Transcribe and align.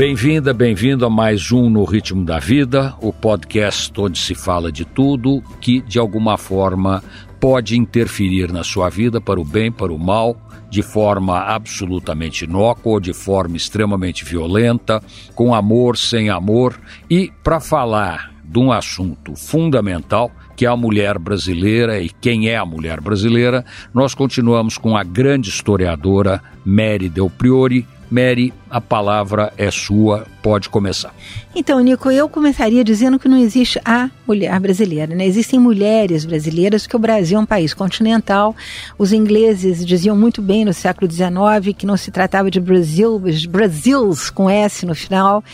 Bem-vinda, 0.00 0.54
bem-vindo 0.54 1.04
a 1.04 1.10
mais 1.10 1.52
um 1.52 1.68
No 1.68 1.84
Ritmo 1.84 2.24
da 2.24 2.38
Vida, 2.38 2.94
o 3.02 3.12
podcast 3.12 3.92
onde 4.00 4.18
se 4.18 4.34
fala 4.34 4.72
de 4.72 4.82
tudo 4.82 5.42
que 5.60 5.82
de 5.82 5.98
alguma 5.98 6.38
forma 6.38 7.04
pode 7.38 7.76
interferir 7.76 8.50
na 8.50 8.64
sua 8.64 8.88
vida 8.88 9.20
para 9.20 9.38
o 9.38 9.44
bem, 9.44 9.70
para 9.70 9.92
o 9.92 9.98
mal, 9.98 10.34
de 10.70 10.80
forma 10.80 11.40
absolutamente 11.40 12.46
inócua 12.46 12.98
de 12.98 13.12
forma 13.12 13.58
extremamente 13.58 14.24
violenta, 14.24 15.02
com 15.34 15.54
amor, 15.54 15.98
sem 15.98 16.30
amor, 16.30 16.80
e 17.10 17.30
para 17.44 17.60
falar 17.60 18.32
de 18.42 18.58
um 18.58 18.72
assunto 18.72 19.36
fundamental 19.36 20.32
que 20.56 20.64
é 20.64 20.68
a 20.70 20.76
mulher 20.76 21.18
brasileira 21.18 22.00
e 22.00 22.08
quem 22.08 22.48
é 22.48 22.56
a 22.56 22.64
mulher 22.64 23.02
brasileira, 23.02 23.66
nós 23.92 24.14
continuamos 24.14 24.78
com 24.78 24.96
a 24.96 25.04
grande 25.04 25.50
historiadora 25.50 26.42
Mary 26.64 27.10
Del 27.10 27.28
Priori, 27.28 27.86
Mary, 28.10 28.52
a 28.68 28.80
palavra 28.80 29.52
é 29.56 29.70
sua, 29.70 30.26
pode 30.42 30.68
começar. 30.68 31.14
Então, 31.54 31.78
Nico, 31.80 32.10
eu 32.10 32.28
começaria 32.28 32.82
dizendo 32.82 33.18
que 33.18 33.28
não 33.28 33.38
existe 33.38 33.80
a 33.84 34.10
mulher 34.26 34.58
brasileira, 34.58 35.14
né? 35.14 35.24
Existem 35.24 35.60
mulheres 35.60 36.24
brasileiras, 36.24 36.82
porque 36.82 36.96
o 36.96 37.00
Brasil 37.00 37.38
é 37.38 37.40
um 37.40 37.46
país 37.46 37.72
continental. 37.72 38.54
Os 38.98 39.12
ingleses 39.12 39.86
diziam 39.86 40.16
muito 40.16 40.42
bem 40.42 40.64
no 40.64 40.74
século 40.74 41.10
XIX 41.10 41.76
que 41.76 41.86
não 41.86 41.96
se 41.96 42.10
tratava 42.10 42.50
de 42.50 42.60
Brasil, 42.60 43.20
Brasils 43.48 44.28
com 44.28 44.50
S 44.50 44.84
no 44.84 44.94
final. 44.94 45.44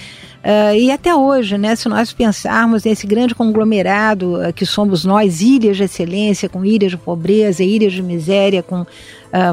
Uh, 0.46 0.76
e 0.76 0.92
até 0.92 1.12
hoje, 1.12 1.58
né, 1.58 1.74
se 1.74 1.88
nós 1.88 2.12
pensarmos 2.12 2.84
nesse 2.84 3.04
grande 3.04 3.34
conglomerado 3.34 4.36
uh, 4.36 4.52
que 4.52 4.64
somos 4.64 5.04
nós, 5.04 5.40
ilhas 5.40 5.76
de 5.76 5.82
excelência, 5.82 6.48
com 6.48 6.64
ilhas 6.64 6.92
de 6.92 6.96
pobreza, 6.96 7.64
ilhas 7.64 7.92
de 7.92 8.00
miséria, 8.00 8.62
com 8.62 8.82
uh, 8.82 8.86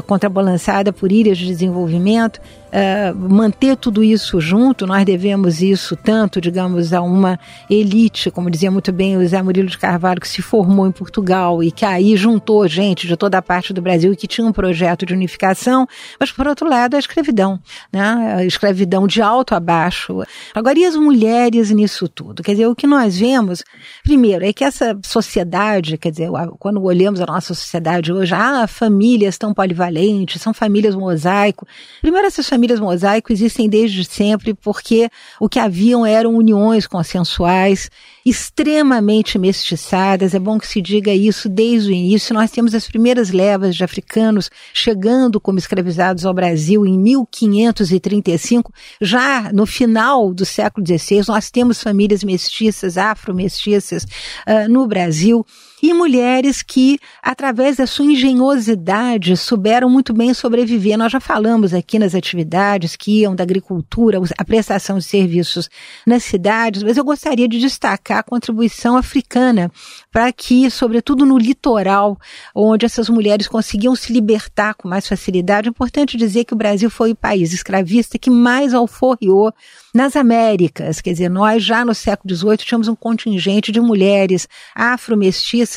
contrabalançada 0.06 0.92
por 0.92 1.10
ilhas 1.10 1.36
de 1.36 1.46
desenvolvimento, 1.46 2.40
uh, 2.74 3.16
manter 3.16 3.76
tudo 3.76 4.02
isso 4.02 4.40
junto, 4.40 4.86
nós 4.86 5.04
devemos 5.04 5.62
isso 5.62 5.96
tanto, 5.96 6.40
digamos, 6.40 6.92
a 6.92 7.00
uma 7.00 7.38
elite, 7.70 8.30
como 8.30 8.50
dizia 8.50 8.70
muito 8.70 8.92
bem 8.92 9.16
o 9.16 9.26
Zé 9.26 9.40
Murilo 9.40 9.68
de 9.68 9.78
Carvalho, 9.78 10.20
que 10.20 10.28
se 10.28 10.42
formou 10.42 10.86
em 10.86 10.92
Portugal 10.92 11.62
e 11.62 11.70
que 11.70 11.84
aí 11.84 12.16
juntou 12.16 12.66
gente 12.66 13.06
de 13.06 13.16
toda 13.16 13.38
a 13.38 13.42
parte 13.42 13.72
do 13.72 13.80
Brasil 13.80 14.12
e 14.12 14.16
que 14.16 14.26
tinha 14.26 14.46
um 14.46 14.52
projeto 14.52 15.06
de 15.06 15.14
unificação, 15.14 15.86
mas 16.18 16.32
por 16.32 16.48
outro 16.48 16.68
lado 16.68 16.96
a 16.96 16.98
escravidão, 16.98 17.60
né? 17.92 18.34
a 18.38 18.44
escravidão 18.44 19.06
de 19.06 19.22
alto 19.22 19.54
a 19.54 19.60
baixo. 19.60 20.22
Agora, 20.54 20.78
e 20.78 20.84
as 20.84 20.96
mulheres 20.96 21.70
nisso 21.70 22.08
tudo? 22.08 22.42
Quer 22.42 22.52
dizer, 22.52 22.66
o 22.66 22.74
que 22.74 22.86
nós 22.86 23.18
vemos, 23.18 23.62
primeiro, 24.02 24.44
é 24.44 24.52
que 24.52 24.64
essa 24.64 24.98
sociedade, 25.04 25.96
quer 25.96 26.10
dizer, 26.10 26.28
quando 26.58 26.82
olhamos 26.82 27.20
a 27.20 27.26
nossa 27.26 27.54
sociedade 27.54 28.12
hoje, 28.12 28.34
ah, 28.34 28.66
famílias 28.66 29.38
tão 29.38 29.54
polivalentes, 29.54 30.40
são 30.40 30.52
famílias 30.52 30.94
mosaico. 30.94 31.66
Primeiro, 32.00 32.26
essas 32.26 32.48
famílias 32.48 32.63
famílias 32.64 32.80
mosaico 32.80 33.32
existem 33.32 33.68
desde 33.68 34.04
sempre 34.04 34.54
porque 34.54 35.10
o 35.38 35.48
que 35.48 35.58
haviam 35.58 36.06
eram 36.06 36.34
uniões 36.34 36.86
consensuais 36.86 37.90
extremamente 38.24 39.38
mestiçadas. 39.38 40.34
É 40.34 40.38
bom 40.38 40.58
que 40.58 40.66
se 40.66 40.80
diga 40.80 41.12
isso 41.12 41.48
desde 41.48 41.90
o 41.90 41.92
início. 41.92 42.34
Nós 42.34 42.50
temos 42.50 42.74
as 42.74 42.86
primeiras 42.86 43.30
levas 43.30 43.76
de 43.76 43.84
africanos 43.84 44.50
chegando 44.72 45.38
como 45.38 45.58
escravizados 45.58 46.24
ao 46.24 46.32
Brasil 46.32 46.86
em 46.86 46.98
1535. 46.98 48.72
Já 49.00 49.52
no 49.52 49.66
final 49.66 50.32
do 50.32 50.46
século 50.46 50.86
XVI, 50.86 51.22
nós 51.28 51.50
temos 51.50 51.82
famílias 51.82 52.24
mestiças, 52.24 52.96
afro-mestiças 52.96 54.04
uh, 54.04 54.70
no 54.70 54.86
Brasil 54.86 55.44
e 55.86 55.92
mulheres 55.92 56.62
que, 56.62 56.98
através 57.22 57.76
da 57.76 57.86
sua 57.86 58.06
engenhosidade, 58.06 59.36
souberam 59.36 59.90
muito 59.90 60.14
bem 60.14 60.32
sobreviver. 60.32 60.96
Nós 60.96 61.12
já 61.12 61.20
falamos 61.20 61.74
aqui 61.74 61.98
nas 61.98 62.14
atividades 62.14 62.96
que 62.96 63.20
iam 63.20 63.36
da 63.36 63.44
agricultura, 63.44 64.18
a 64.38 64.44
prestação 64.46 64.96
de 64.96 65.04
serviços 65.04 65.68
nas 66.06 66.24
cidades, 66.24 66.82
mas 66.82 66.96
eu 66.96 67.04
gostaria 67.04 67.46
de 67.46 67.58
destacar 67.58 68.20
a 68.20 68.22
contribuição 68.22 68.96
africana 68.96 69.70
para 70.10 70.32
que, 70.32 70.70
sobretudo 70.70 71.26
no 71.26 71.36
litoral, 71.36 72.16
onde 72.54 72.86
essas 72.86 73.10
mulheres 73.10 73.46
conseguiam 73.46 73.94
se 73.94 74.10
libertar 74.10 74.72
com 74.76 74.88
mais 74.88 75.06
facilidade, 75.06 75.68
é 75.68 75.70
importante 75.70 76.16
dizer 76.16 76.46
que 76.46 76.54
o 76.54 76.56
Brasil 76.56 76.88
foi 76.88 77.12
o 77.12 77.16
país 77.16 77.52
escravista 77.52 78.18
que 78.18 78.30
mais 78.30 78.72
alforriou 78.72 79.52
nas 79.94 80.16
Américas, 80.16 81.02
quer 81.02 81.12
dizer, 81.12 81.28
nós 81.28 81.62
já 81.62 81.84
no 81.84 81.94
século 81.94 82.34
XVIII 82.34 82.56
tínhamos 82.56 82.88
um 82.88 82.96
contingente 82.96 83.70
de 83.70 83.80
mulheres 83.80 84.48
afro-mestiças 84.74 85.73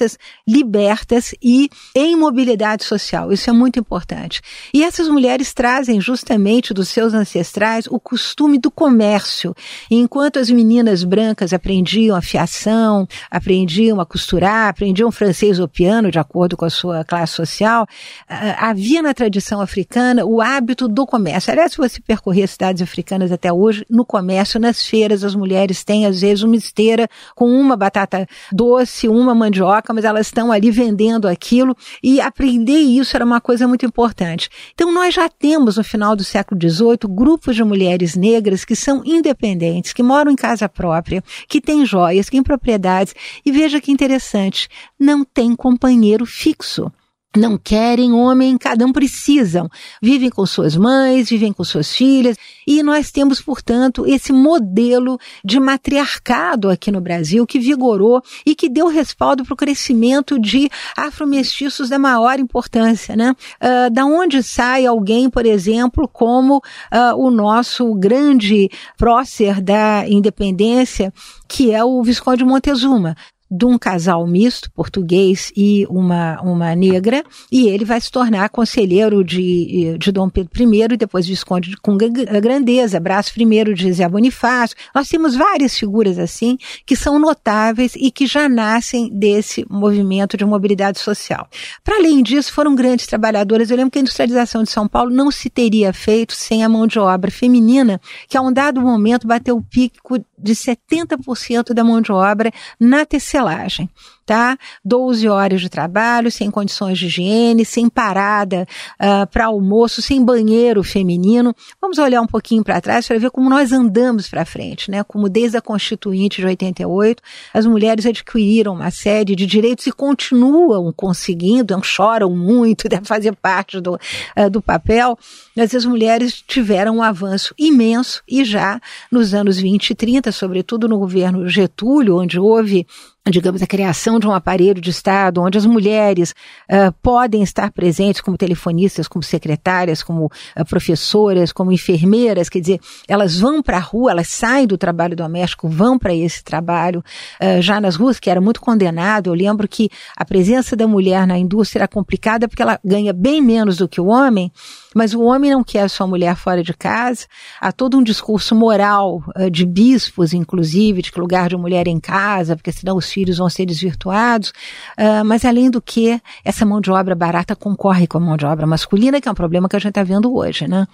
libertas 0.47 1.33
e 1.41 1.69
em 1.95 2.15
mobilidade 2.15 2.83
social. 2.83 3.31
Isso 3.31 3.49
é 3.49 3.53
muito 3.53 3.79
importante. 3.79 4.41
E 4.73 4.83
essas 4.83 5.07
mulheres 5.07 5.53
trazem 5.53 5.99
justamente 5.99 6.73
dos 6.73 6.89
seus 6.89 7.13
ancestrais 7.13 7.87
o 7.87 7.99
costume 7.99 8.57
do 8.57 8.69
comércio. 8.69 9.55
Enquanto 9.89 10.39
as 10.39 10.49
meninas 10.49 11.03
brancas 11.03 11.53
aprendiam 11.53 12.15
a 12.15 12.21
fiação, 12.21 13.07
aprendiam 13.29 13.99
a 13.99 14.05
costurar, 14.05 14.69
aprendiam 14.69 15.11
francês 15.11 15.59
ou 15.59 15.67
piano, 15.67 16.11
de 16.11 16.19
acordo 16.19 16.55
com 16.55 16.65
a 16.65 16.69
sua 16.69 17.03
classe 17.03 17.33
social, 17.33 17.87
havia 18.27 19.01
na 19.01 19.13
tradição 19.13 19.61
africana 19.61 20.25
o 20.25 20.41
hábito 20.41 20.87
do 20.87 21.05
comércio. 21.05 21.51
Aliás, 21.51 21.71
se 21.71 21.77
você 21.77 21.99
percorrer 21.99 22.43
as 22.43 22.51
cidades 22.51 22.81
africanas 22.81 23.31
até 23.31 23.51
hoje, 23.51 23.85
no 23.89 24.05
comércio, 24.05 24.59
nas 24.59 24.85
feiras, 24.85 25.23
as 25.23 25.35
mulheres 25.35 25.83
têm 25.83 26.05
às 26.05 26.21
vezes 26.21 26.43
uma 26.43 26.55
esteira 26.55 27.07
com 27.35 27.49
uma 27.49 27.75
batata 27.75 28.27
doce, 28.51 29.07
uma 29.07 29.33
mandioca, 29.33 29.86
mas 29.93 30.05
elas 30.05 30.27
estão 30.27 30.51
ali 30.51 30.71
vendendo 30.71 31.27
aquilo. 31.27 31.75
E 32.01 32.19
aprender 32.21 32.79
isso 32.79 33.15
era 33.15 33.25
uma 33.25 33.41
coisa 33.41 33.67
muito 33.67 33.85
importante. 33.85 34.49
Então 34.73 34.91
nós 34.91 35.13
já 35.13 35.29
temos 35.29 35.77
no 35.77 35.83
final 35.83 36.15
do 36.15 36.23
século 36.23 36.59
XVIII 36.59 36.97
grupos 37.09 37.55
de 37.55 37.63
mulheres 37.63 38.15
negras 38.15 38.65
que 38.65 38.75
são 38.75 39.03
independentes, 39.05 39.93
que 39.93 40.03
moram 40.03 40.31
em 40.31 40.35
casa 40.35 40.67
própria, 40.67 41.23
que 41.47 41.61
têm 41.61 41.85
joias, 41.85 42.27
que 42.27 42.35
têm 42.35 42.43
propriedades. 42.43 43.13
E 43.45 43.51
veja 43.51 43.81
que 43.81 43.91
interessante, 43.91 44.67
não 44.99 45.23
tem 45.23 45.55
companheiro 45.55 46.25
fixo 46.25 46.91
não 47.37 47.57
querem 47.57 48.11
homem, 48.11 48.57
cada 48.57 48.85
um 48.85 48.91
precisam. 48.91 49.69
Vivem 50.01 50.29
com 50.29 50.45
suas 50.45 50.75
mães, 50.75 51.29
vivem 51.29 51.53
com 51.53 51.63
suas 51.63 51.95
filhas, 51.95 52.35
e 52.65 52.83
nós 52.83 53.11
temos, 53.11 53.39
portanto, 53.39 54.05
esse 54.05 54.33
modelo 54.33 55.17
de 55.43 55.59
matriarcado 55.59 56.69
aqui 56.69 56.91
no 56.91 56.99
Brasil 56.99 57.45
que 57.45 57.59
vigorou 57.59 58.21
e 58.45 58.55
que 58.55 58.67
deu 58.67 58.87
respaldo 58.87 59.45
para 59.45 59.53
o 59.53 59.57
crescimento 59.57 60.39
de 60.39 60.69
afromestiços 60.97 61.89
da 61.89 61.97
maior 61.97 62.39
importância, 62.39 63.15
né? 63.15 63.35
Uh, 63.61 63.89
da 63.91 64.05
onde 64.05 64.43
sai 64.43 64.85
alguém, 64.85 65.29
por 65.29 65.45
exemplo, 65.45 66.07
como 66.07 66.57
uh, 66.57 67.15
o 67.15 67.29
nosso 67.29 67.93
grande 67.95 68.69
prócer 68.97 69.61
da 69.61 70.07
independência, 70.07 71.13
que 71.47 71.71
é 71.71 71.83
o 71.83 72.03
Visconde 72.03 72.43
Montezuma 72.43 73.15
de 73.49 73.65
um 73.65 73.77
casal 73.77 74.25
misto, 74.27 74.69
português 74.71 75.51
e 75.55 75.85
uma, 75.89 76.41
uma 76.41 76.75
negra, 76.75 77.23
e 77.51 77.67
ele 77.67 77.85
vai 77.85 77.99
se 78.01 78.11
tornar 78.11 78.49
conselheiro 78.49 79.23
de, 79.23 79.97
de 79.97 80.11
Dom 80.11 80.29
Pedro 80.29 80.51
I 80.73 80.83
e 80.93 80.97
depois 80.97 81.25
visconde 81.25 81.75
com 81.77 81.97
grandeza, 81.97 82.99
braço 82.99 83.33
primeiro 83.33 83.73
de 83.73 83.91
Zé 83.91 84.07
Bonifácio. 84.07 84.75
Nós 84.93 85.07
temos 85.07 85.35
várias 85.35 85.77
figuras 85.77 86.19
assim 86.19 86.57
que 86.85 86.95
são 86.95 87.17
notáveis 87.17 87.93
e 87.95 88.11
que 88.11 88.25
já 88.25 88.49
nascem 88.49 89.09
desse 89.09 89.65
movimento 89.69 90.35
de 90.35 90.45
mobilidade 90.45 90.99
social. 90.99 91.47
Para 91.83 91.97
além 91.97 92.21
disso, 92.21 92.51
foram 92.51 92.75
grandes 92.75 93.07
trabalhadoras. 93.07 93.69
Eu 93.69 93.77
lembro 93.77 93.91
que 93.91 93.99
a 93.99 94.01
industrialização 94.01 94.63
de 94.63 94.69
São 94.69 94.87
Paulo 94.87 95.11
não 95.11 95.31
se 95.31 95.49
teria 95.49 95.93
feito 95.93 96.33
sem 96.33 96.63
a 96.63 96.69
mão 96.69 96.85
de 96.85 96.99
obra 96.99 97.31
feminina, 97.31 97.99
que 98.27 98.37
a 98.37 98.41
um 98.41 98.51
dado 98.51 98.81
momento 98.81 99.27
bateu 99.27 99.55
o 99.55 99.63
pico 99.63 100.19
de 100.37 100.53
70% 100.53 101.73
da 101.73 101.83
mão 101.83 102.01
de 102.01 102.11
obra 102.11 102.51
na 102.79 103.05
tecelagem 103.37 103.89
tá? 104.27 104.57
12 104.83 105.27
horas 105.29 105.61
de 105.61 105.69
trabalho, 105.69 106.29
sem 106.29 106.51
condições 106.51 106.99
de 106.99 107.05
higiene, 107.05 107.63
sem 107.63 107.87
parada 107.89 108.67
uh, 108.99 109.25
para 109.31 109.45
almoço, 109.45 110.01
sem 110.01 110.23
banheiro 110.23 110.83
feminino. 110.83 111.55
Vamos 111.81 111.97
olhar 111.97 112.21
um 112.21 112.27
pouquinho 112.27 112.61
para 112.61 112.81
trás 112.81 113.07
para 113.07 113.17
ver 113.17 113.31
como 113.31 113.49
nós 113.49 113.71
andamos 113.71 114.27
para 114.27 114.45
frente, 114.45 114.91
né? 114.91 115.01
Como 115.01 115.29
desde 115.29 115.57
a 115.57 115.61
Constituinte 115.61 116.41
de 116.41 116.45
88, 116.45 117.23
as 117.53 117.65
mulheres 117.65 118.05
adquiriram 118.05 118.73
uma 118.73 118.91
série 118.91 119.33
de 119.33 119.45
direitos 119.45 119.87
e 119.87 119.93
continuam 119.93 120.91
conseguindo, 120.91 121.79
choram 121.81 122.35
muito, 122.35 122.89
deve 122.89 123.05
fazer 123.07 123.33
parte 123.33 123.79
do, 123.79 123.95
uh, 123.95 124.49
do 124.51 124.61
papel, 124.61 125.17
mas 125.55 125.73
as 125.73 125.85
mulheres 125.85 126.43
tiveram 126.45 126.97
um 126.97 127.01
avanço 127.01 127.55
imenso 127.57 128.21
e 128.27 128.43
já 128.43 128.81
nos 129.09 129.33
anos 129.33 129.57
20 129.57 129.91
e 129.91 129.95
30, 129.95 130.33
sobretudo 130.33 130.85
no 130.89 130.99
governo 130.99 131.47
Getúlio, 131.47 132.17
onde 132.17 132.37
houve 132.37 132.85
digamos, 133.29 133.61
a 133.61 133.67
criação 133.67 134.19
de 134.19 134.27
um 134.27 134.33
aparelho 134.33 134.81
de 134.81 134.89
Estado 134.89 135.41
onde 135.41 135.57
as 135.57 135.65
mulheres 135.65 136.33
uh, 136.69 136.91
podem 137.01 137.43
estar 137.43 137.71
presentes 137.71 138.21
como 138.21 138.37
telefonistas, 138.37 139.07
como 139.07 139.23
secretárias, 139.23 140.01
como 140.01 140.25
uh, 140.25 140.65
professoras, 140.67 141.51
como 141.51 141.71
enfermeiras, 141.71 142.49
quer 142.49 142.59
dizer, 142.59 142.79
elas 143.07 143.39
vão 143.39 143.61
para 143.61 143.77
a 143.77 143.81
rua, 143.81 144.11
elas 144.11 144.27
saem 144.27 144.67
do 144.67 144.77
trabalho 144.77 145.15
doméstico, 145.15 145.67
vão 145.67 145.97
para 145.97 146.13
esse 146.13 146.43
trabalho, 146.43 147.03
uh, 147.41 147.61
já 147.61 147.79
nas 147.79 147.95
ruas, 147.95 148.19
que 148.19 148.29
era 148.29 148.41
muito 148.41 148.61
condenado, 148.61 149.27
eu 149.27 149.33
lembro 149.33 149.67
que 149.67 149.89
a 150.15 150.25
presença 150.25 150.75
da 150.75 150.87
mulher 150.87 151.27
na 151.27 151.37
indústria 151.37 151.81
era 151.81 151.87
complicada 151.87 152.47
porque 152.47 152.61
ela 152.61 152.79
ganha 152.83 153.13
bem 153.13 153.41
menos 153.41 153.77
do 153.77 153.87
que 153.87 153.99
o 153.99 154.07
homem, 154.07 154.51
mas 154.95 155.13
o 155.13 155.21
homem 155.21 155.51
não 155.51 155.63
quer 155.63 155.89
sua 155.89 156.07
mulher 156.07 156.35
fora 156.35 156.63
de 156.63 156.73
casa. 156.73 157.27
Há 157.61 157.71
todo 157.71 157.97
um 157.97 158.03
discurso 158.03 158.55
moral 158.55 159.21
de 159.51 159.65
bispos, 159.65 160.33
inclusive, 160.33 161.01
de 161.03 161.11
que 161.11 161.19
lugar 161.19 161.49
de 161.49 161.55
mulher 161.55 161.87
é 161.87 161.91
em 161.91 161.99
casa, 161.99 162.55
porque 162.55 162.71
senão 162.71 162.97
os 162.97 163.05
filhos 163.17 163.39
vão 163.39 163.49
ser 163.49 163.65
desvirtuados. 163.65 164.49
Uh, 164.95 165.25
mas 165.25 165.43
além 165.43 165.71
do 165.71 165.81
que, 165.81 166.21
essa 166.45 166.63
mão 166.63 166.79
de 166.79 166.91
obra 166.91 167.15
barata 167.15 167.55
concorre 167.55 168.05
com 168.05 168.19
a 168.19 168.21
mão 168.21 168.37
de 168.37 168.45
obra 168.45 168.67
masculina, 168.67 169.19
que 169.19 169.27
é 169.27 169.31
um 169.31 169.35
problema 169.35 169.67
que 169.67 169.75
a 169.75 169.79
gente 169.79 169.89
está 169.89 170.03
vendo 170.03 170.35
hoje, 170.35 170.67
né? 170.67 170.87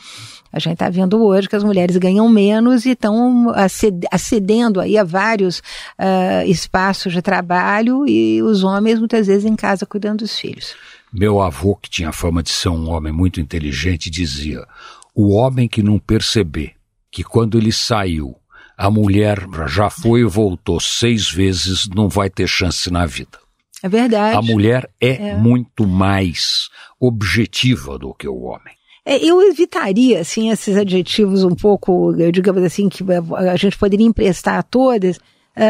A 0.54 0.60
gente 0.60 0.74
está 0.74 0.90
vendo 0.90 1.22
hoje 1.22 1.50
que 1.50 1.56
as 1.56 1.64
mulheres 1.64 1.98
ganham 1.98 2.30
menos 2.30 2.86
e 2.86 2.92
estão 2.92 3.52
acedendo 4.10 4.80
aí 4.80 4.98
a 4.98 5.04
vários 5.04 5.58
uh, 5.60 6.46
espaços 6.48 7.12
de 7.12 7.22
trabalho 7.22 8.08
e 8.08 8.42
os 8.42 8.64
homens 8.64 9.00
muitas 9.00 9.28
vezes 9.28 9.44
em 9.44 9.56
casa 9.56 9.86
cuidando 9.86 10.20
dos 10.20 10.40
filhos. 10.40 10.76
Meu 11.12 11.42
avô, 11.42 11.76
que 11.76 11.90
tinha 11.90 12.14
fama 12.14 12.42
de 12.42 12.52
ser 12.52 12.70
um 12.70 12.90
homem 12.90 13.12
muito 13.12 13.42
inteligente, 13.42 14.10
dizia: 14.10 14.66
o 15.14 15.34
homem 15.36 15.68
que 15.68 15.84
não 15.84 16.00
perceber 16.00 16.72
que 17.12 17.24
quando 17.24 17.58
ele 17.58 17.72
saiu, 17.72 18.36
a 18.78 18.90
mulher 18.90 19.40
já 19.68 19.90
foi 19.90 20.22
e 20.22 20.26
voltou 20.26 20.80
seis 20.80 21.30
vezes, 21.30 21.88
não 21.94 22.10
vai 22.10 22.30
ter 22.30 22.48
chance 22.48 22.92
na 22.92 23.06
vida. 23.06 23.40
É 23.82 23.90
verdade. 23.90 24.38
A 24.38 24.42
mulher 24.42 24.90
é, 25.00 25.30
é. 25.30 25.36
muito 25.36 25.86
mais 25.86 26.70
objetiva 27.00 28.00
do 28.00 28.14
que 28.14 28.28
o 28.28 28.44
homem. 28.44 28.74
É, 29.06 29.18
eu 29.18 29.42
evitaria, 29.42 30.22
assim, 30.22 30.50
esses 30.50 30.78
adjetivos 30.78 31.44
um 31.44 31.54
pouco, 31.54 32.14
digamos 32.32 32.64
assim, 32.64 32.88
que 32.88 33.04
a 33.36 33.56
gente 33.58 33.78
poderia 33.78 34.06
emprestar 34.06 34.58
a 34.58 34.64
todas, 34.64 35.20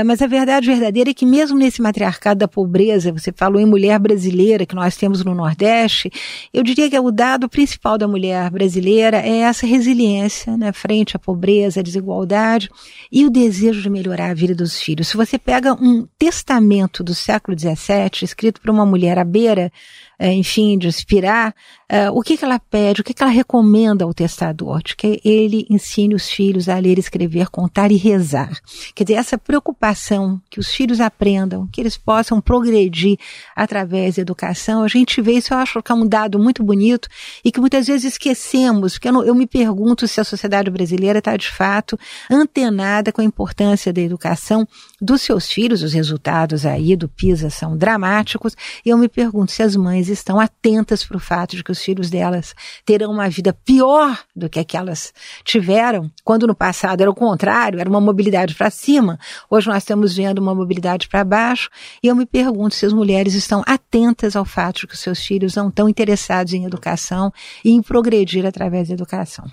mas 0.06 0.22
a 0.22 0.28
verdade 0.28 0.68
verdadeira 0.68 1.10
é 1.10 1.14
que 1.14 1.26
mesmo 1.26 1.58
nesse 1.58 1.82
matriarcado 1.82 2.40
da 2.40 2.48
pobreza, 2.48 3.12
você 3.12 3.34
falou 3.36 3.60
em 3.60 3.66
mulher 3.66 4.00
brasileira 4.00 4.66
que 4.66 4.76
nós 4.76 4.96
temos 4.96 5.24
no 5.26 5.36
Nordeste, 5.36 6.10
eu 6.54 6.64
diria 6.64 6.90
que 6.90 6.98
o 6.98 7.12
dado 7.12 7.50
principal 7.50 7.98
da 7.98 8.08
mulher 8.08 8.50
brasileira 8.50 9.18
é 9.18 9.40
essa 9.40 9.66
resiliência 9.66 10.56
né, 10.56 10.72
frente 10.72 11.18
à 11.18 11.20
pobreza, 11.20 11.82
à 11.82 11.84
desigualdade 11.84 12.70
e 13.12 13.26
o 13.26 13.30
desejo 13.30 13.82
de 13.82 13.90
melhorar 13.90 14.32
a 14.32 14.34
vida 14.34 14.56
dos 14.56 14.82
filhos. 14.82 15.10
Se 15.10 15.18
você 15.18 15.38
pega 15.38 15.74
um 15.74 16.08
testamento 16.18 17.04
do 17.04 17.14
século 17.14 17.58
XVII, 17.60 18.24
escrito 18.24 18.62
por 18.62 18.70
uma 18.70 18.86
mulher 18.86 19.20
à 19.20 19.24
beira 19.24 19.72
enfim, 20.20 20.78
de 20.78 20.88
inspirar, 20.88 21.54
uh, 21.92 22.18
o 22.18 22.22
que, 22.22 22.38
que 22.38 22.46
ela 22.46 22.60
pede, 22.60 23.02
o 23.02 23.04
que, 23.04 23.14
que 23.14 23.24
ela 23.24 23.32
recomenda 23.32 24.06
ao 24.06 24.14
testador? 24.14 24.82
De 24.84 24.96
que 24.96 25.20
ele 25.24 25.66
ensine 25.70 26.16
os 26.16 26.30
filhos 26.30 26.70
a 26.70 26.78
ler, 26.78 26.98
escrever, 26.98 27.50
contar 27.50 27.92
e 27.92 27.98
rezar. 27.98 28.52
Quer 28.96 29.04
dizer, 29.04 29.20
essa 29.20 29.38
preocupação 29.38 30.42
que 30.50 30.60
os 30.60 30.70
filhos 30.70 31.00
aprendam, 31.02 31.68
que 31.72 31.82
eles 31.82 31.98
possam 31.98 32.40
progredir 32.40 33.18
através 33.56 34.16
da 34.16 34.22
educação, 34.22 34.84
a 34.84 34.88
gente 34.88 35.22
vê 35.22 35.34
isso, 35.34 35.54
eu 35.54 35.58
acho 35.58 35.82
que 35.82 35.92
é 35.92 35.96
um 35.96 36.08
dado 36.08 36.40
muito 36.40 36.64
bonito 36.64 37.08
e 37.44 37.52
que 37.52 37.60
muitas 37.60 37.88
vezes 37.88 38.14
esquecemos, 38.14 38.94
porque 38.94 39.08
eu, 39.08 39.14
não, 39.14 39.24
eu 39.24 39.36
me 39.36 39.48
pergunto 39.48 40.08
se 40.08 40.22
a 40.22 40.24
sociedade 40.24 40.70
brasileira 40.70 41.20
está 41.20 41.36
de 41.36 41.50
fato 41.50 42.00
antenada 42.30 43.12
com 43.12 43.22
a 43.22 43.26
importância 43.26 43.92
da 43.92 44.02
educação 44.02 44.68
dos 45.02 45.22
seus 45.22 45.48
filhos, 45.48 45.84
os 45.84 45.94
resultados 45.94 46.66
aí 46.66 46.96
do 46.96 47.10
PISA 47.10 47.50
são 47.50 47.78
dramáticos, 47.78 48.56
e 48.86 48.90
eu 48.90 48.98
me 48.98 49.10
pergunto 49.10 49.52
se 49.52 49.62
as 49.62 49.76
mães 49.76 50.03
estão 50.10 50.40
atentas 50.40 51.04
para 51.04 51.18
o 51.18 51.20
fato 51.20 51.56
de 51.56 51.64
que 51.64 51.72
os 51.72 51.82
filhos 51.82 52.10
delas 52.10 52.54
terão 52.86 53.12
uma 53.12 53.30
vida 53.30 53.54
pior 53.54 54.20
do 54.36 54.50
que 54.50 54.60
aquelas 54.60 55.14
tiveram, 55.44 56.10
quando 56.24 56.48
no 56.48 56.56
passado 56.56 57.02
era 57.02 57.10
o 57.10 57.16
contrário, 57.16 57.80
era 57.80 57.90
uma 57.90 58.02
mobilidade 58.02 58.56
para 58.56 58.70
cima, 58.70 59.20
hoje 59.50 59.68
nós 59.68 59.84
estamos 59.84 60.16
vendo 60.16 60.40
uma 60.40 60.56
mobilidade 60.56 61.08
para 61.08 61.24
baixo, 61.24 61.70
e 62.02 62.08
eu 62.08 62.16
me 62.16 62.26
pergunto 62.26 62.76
se 62.76 62.86
as 62.86 62.94
mulheres 62.94 63.34
estão 63.34 63.64
atentas 63.66 64.36
ao 64.36 64.46
fato 64.46 64.82
de 64.82 64.88
que 64.88 64.94
os 64.94 65.00
seus 65.00 65.24
filhos 65.26 65.56
não 65.56 65.70
estão 65.70 65.88
interessados 65.88 66.54
em 66.54 66.66
educação 66.66 67.32
e 67.64 67.72
em 67.72 67.82
progredir 67.82 68.46
através 68.46 68.88
da 68.88 68.94
educação. 68.94 69.46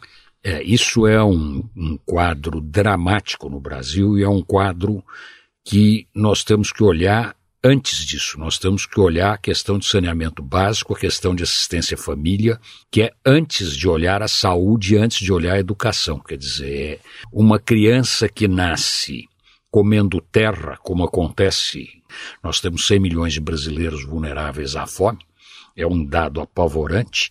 É, 0.43 0.63
isso 0.63 1.07
é 1.07 1.23
um, 1.23 1.63
um 1.77 1.99
quadro 2.05 2.61
dramático 2.61 3.49
no 3.51 3.61
Brasil 3.61 4.19
e 4.19 4.23
é 4.23 4.29
um 4.29 4.43
quadro 4.43 5.05
que 5.63 6.09
nós 6.15 6.43
temos 6.43 6.73
que 6.73 6.83
olhar 6.83 7.37
antes 7.63 8.05
disso. 8.07 8.39
Nós 8.39 8.59
temos 8.59 8.87
que 8.87 9.01
olhar 9.01 9.35
a 9.35 9.39
questão 9.39 9.79
de 9.79 9.87
saneamento 9.87 10.43
básico, 10.43 10.95
a 10.95 10.99
questão 10.99 11.35
de 11.35 11.43
assistência 11.43 11.95
à 11.95 11.99
família, 11.99 12.61
que 12.91 13.03
é 13.03 13.13
antes 13.25 13.77
de 13.77 13.89
olhar 13.89 14.23
a 14.23 14.29
saúde, 14.29 14.97
antes 14.97 15.19
de 15.19 15.33
olhar 15.33 15.55
a 15.55 15.61
educação. 15.61 16.19
Quer 16.19 16.39
dizer, 16.39 16.93
é 16.95 16.99
uma 17.33 17.59
criança 17.59 18.29
que 18.29 18.49
nasce 18.49 19.29
comendo 19.71 20.21
terra, 20.21 20.77
como 20.83 21.05
acontece, 21.05 22.01
nós 22.43 22.61
temos 22.61 22.87
100 22.87 22.99
milhões 22.99 23.33
de 23.33 23.41
brasileiros 23.41 24.05
vulneráveis 24.05 24.75
à 24.75 24.87
fome, 24.87 25.21
é 25.77 25.87
um 25.87 26.05
dado 26.05 26.41
apavorante. 26.41 27.31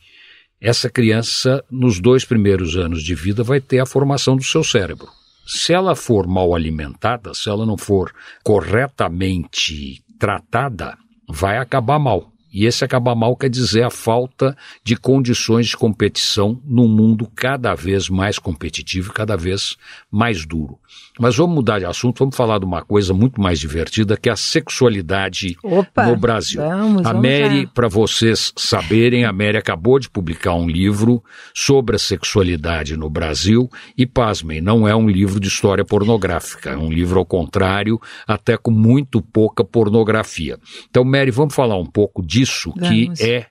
Essa 0.62 0.90
criança, 0.90 1.64
nos 1.70 2.00
dois 2.00 2.24
primeiros 2.24 2.78
anos 2.78 3.04
de 3.04 3.14
vida, 3.14 3.44
vai 3.44 3.60
ter 3.60 3.80
a 3.80 3.86
formação 3.86 4.36
do 4.36 4.44
seu 4.44 4.64
cérebro. 4.64 5.08
Se 5.46 5.74
ela 5.74 5.96
for 5.96 6.28
mal 6.28 6.56
alimentada, 6.56 7.34
se 7.34 7.50
ela 7.50 7.66
não 7.66 7.78
for 7.78 8.14
corretamente 8.44 10.02
tratada, 10.20 10.98
vai 11.28 11.58
acabar 11.58 11.98
mal. 11.98 12.32
E 12.52 12.66
esse 12.66 12.84
acabar 12.84 13.16
mal 13.16 13.36
quer 13.36 13.50
dizer 13.50 13.84
a 13.84 13.90
falta 13.90 14.56
de 14.84 14.96
condições 14.96 15.68
de 15.68 15.78
competição 15.78 16.60
num 16.66 16.88
mundo 16.88 17.30
cada 17.36 17.76
vez 17.76 18.10
mais 18.10 18.40
competitivo 18.40 19.12
e 19.12 19.14
cada 19.14 19.36
vez 19.36 19.78
mais 20.12 20.46
duro. 20.46 20.80
Mas 21.20 21.36
vamos 21.36 21.54
mudar 21.54 21.80
de 21.80 21.86
assunto, 21.86 22.20
vamos 22.20 22.36
falar 22.36 22.60
de 22.60 22.66
uma 22.66 22.82
coisa 22.82 23.14
muito 23.14 23.42
mais 23.42 23.60
divertida, 23.60 24.16
que 24.16 24.30
é 24.30 24.32
a 24.32 24.38
sexualidade 24.38 25.58
Opa, 25.62 26.06
no 26.06 26.16
Brasil. 26.16 26.62
Vamos, 26.62 27.06
a 27.06 27.14
Mary, 27.14 27.68
para 27.68 27.88
vocês 27.90 28.54
saberem, 28.56 29.26
a 29.26 29.34
Mary 29.34 29.58
acabou 29.58 30.00
de 30.00 30.10
publicar 30.10 30.54
um 30.54 30.68
livro 30.68 31.22
sobre 31.54 31.98
a 31.98 32.00
sexualidade 32.00 32.96
no 32.96 33.10
Brasil 33.10 33.70
e, 33.98 34.06
pasmem, 34.06 34.62
não 34.62 34.88
é 34.88 34.96
um 34.96 35.10
livro 35.10 35.40
de 35.40 35.50
história 35.50 35.84
pornográfica, 35.84 36.72
é 36.72 36.78
um 36.78 36.90
livro 36.90 37.20
ao 37.20 37.26
contrário, 37.26 38.00
até 38.26 38.56
com 38.56 38.72
muito 38.72 39.22
pouca 39.22 39.64
pornografia. 39.64 40.58
Então, 40.90 41.04
Mary, 41.04 41.32
vamos 41.32 41.54
falar 41.54 41.78
um 41.78 41.86
pouco 41.86 42.26
disso, 42.40 42.74
vamos. 42.76 43.20
que 43.20 43.26
é 43.26 43.48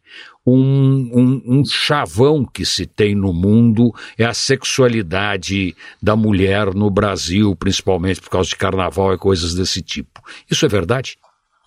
um, 0.46 1.10
um, 1.12 1.42
um, 1.58 1.64
chavão 1.64 2.44
que 2.44 2.64
se 2.64 2.86
tem 2.86 3.14
no 3.14 3.32
mundo 3.32 3.92
é 4.16 4.24
a 4.24 4.32
sexualidade 4.32 5.76
da 6.02 6.16
mulher 6.16 6.74
no 6.74 6.90
Brasil, 6.90 7.54
principalmente 7.54 8.20
por 8.20 8.30
causa 8.30 8.48
de 8.48 8.56
carnaval 8.56 9.12
e 9.12 9.18
coisas 9.18 9.54
desse 9.54 9.82
tipo. 9.82 10.22
Isso 10.50 10.64
é 10.64 10.68
verdade? 10.68 11.18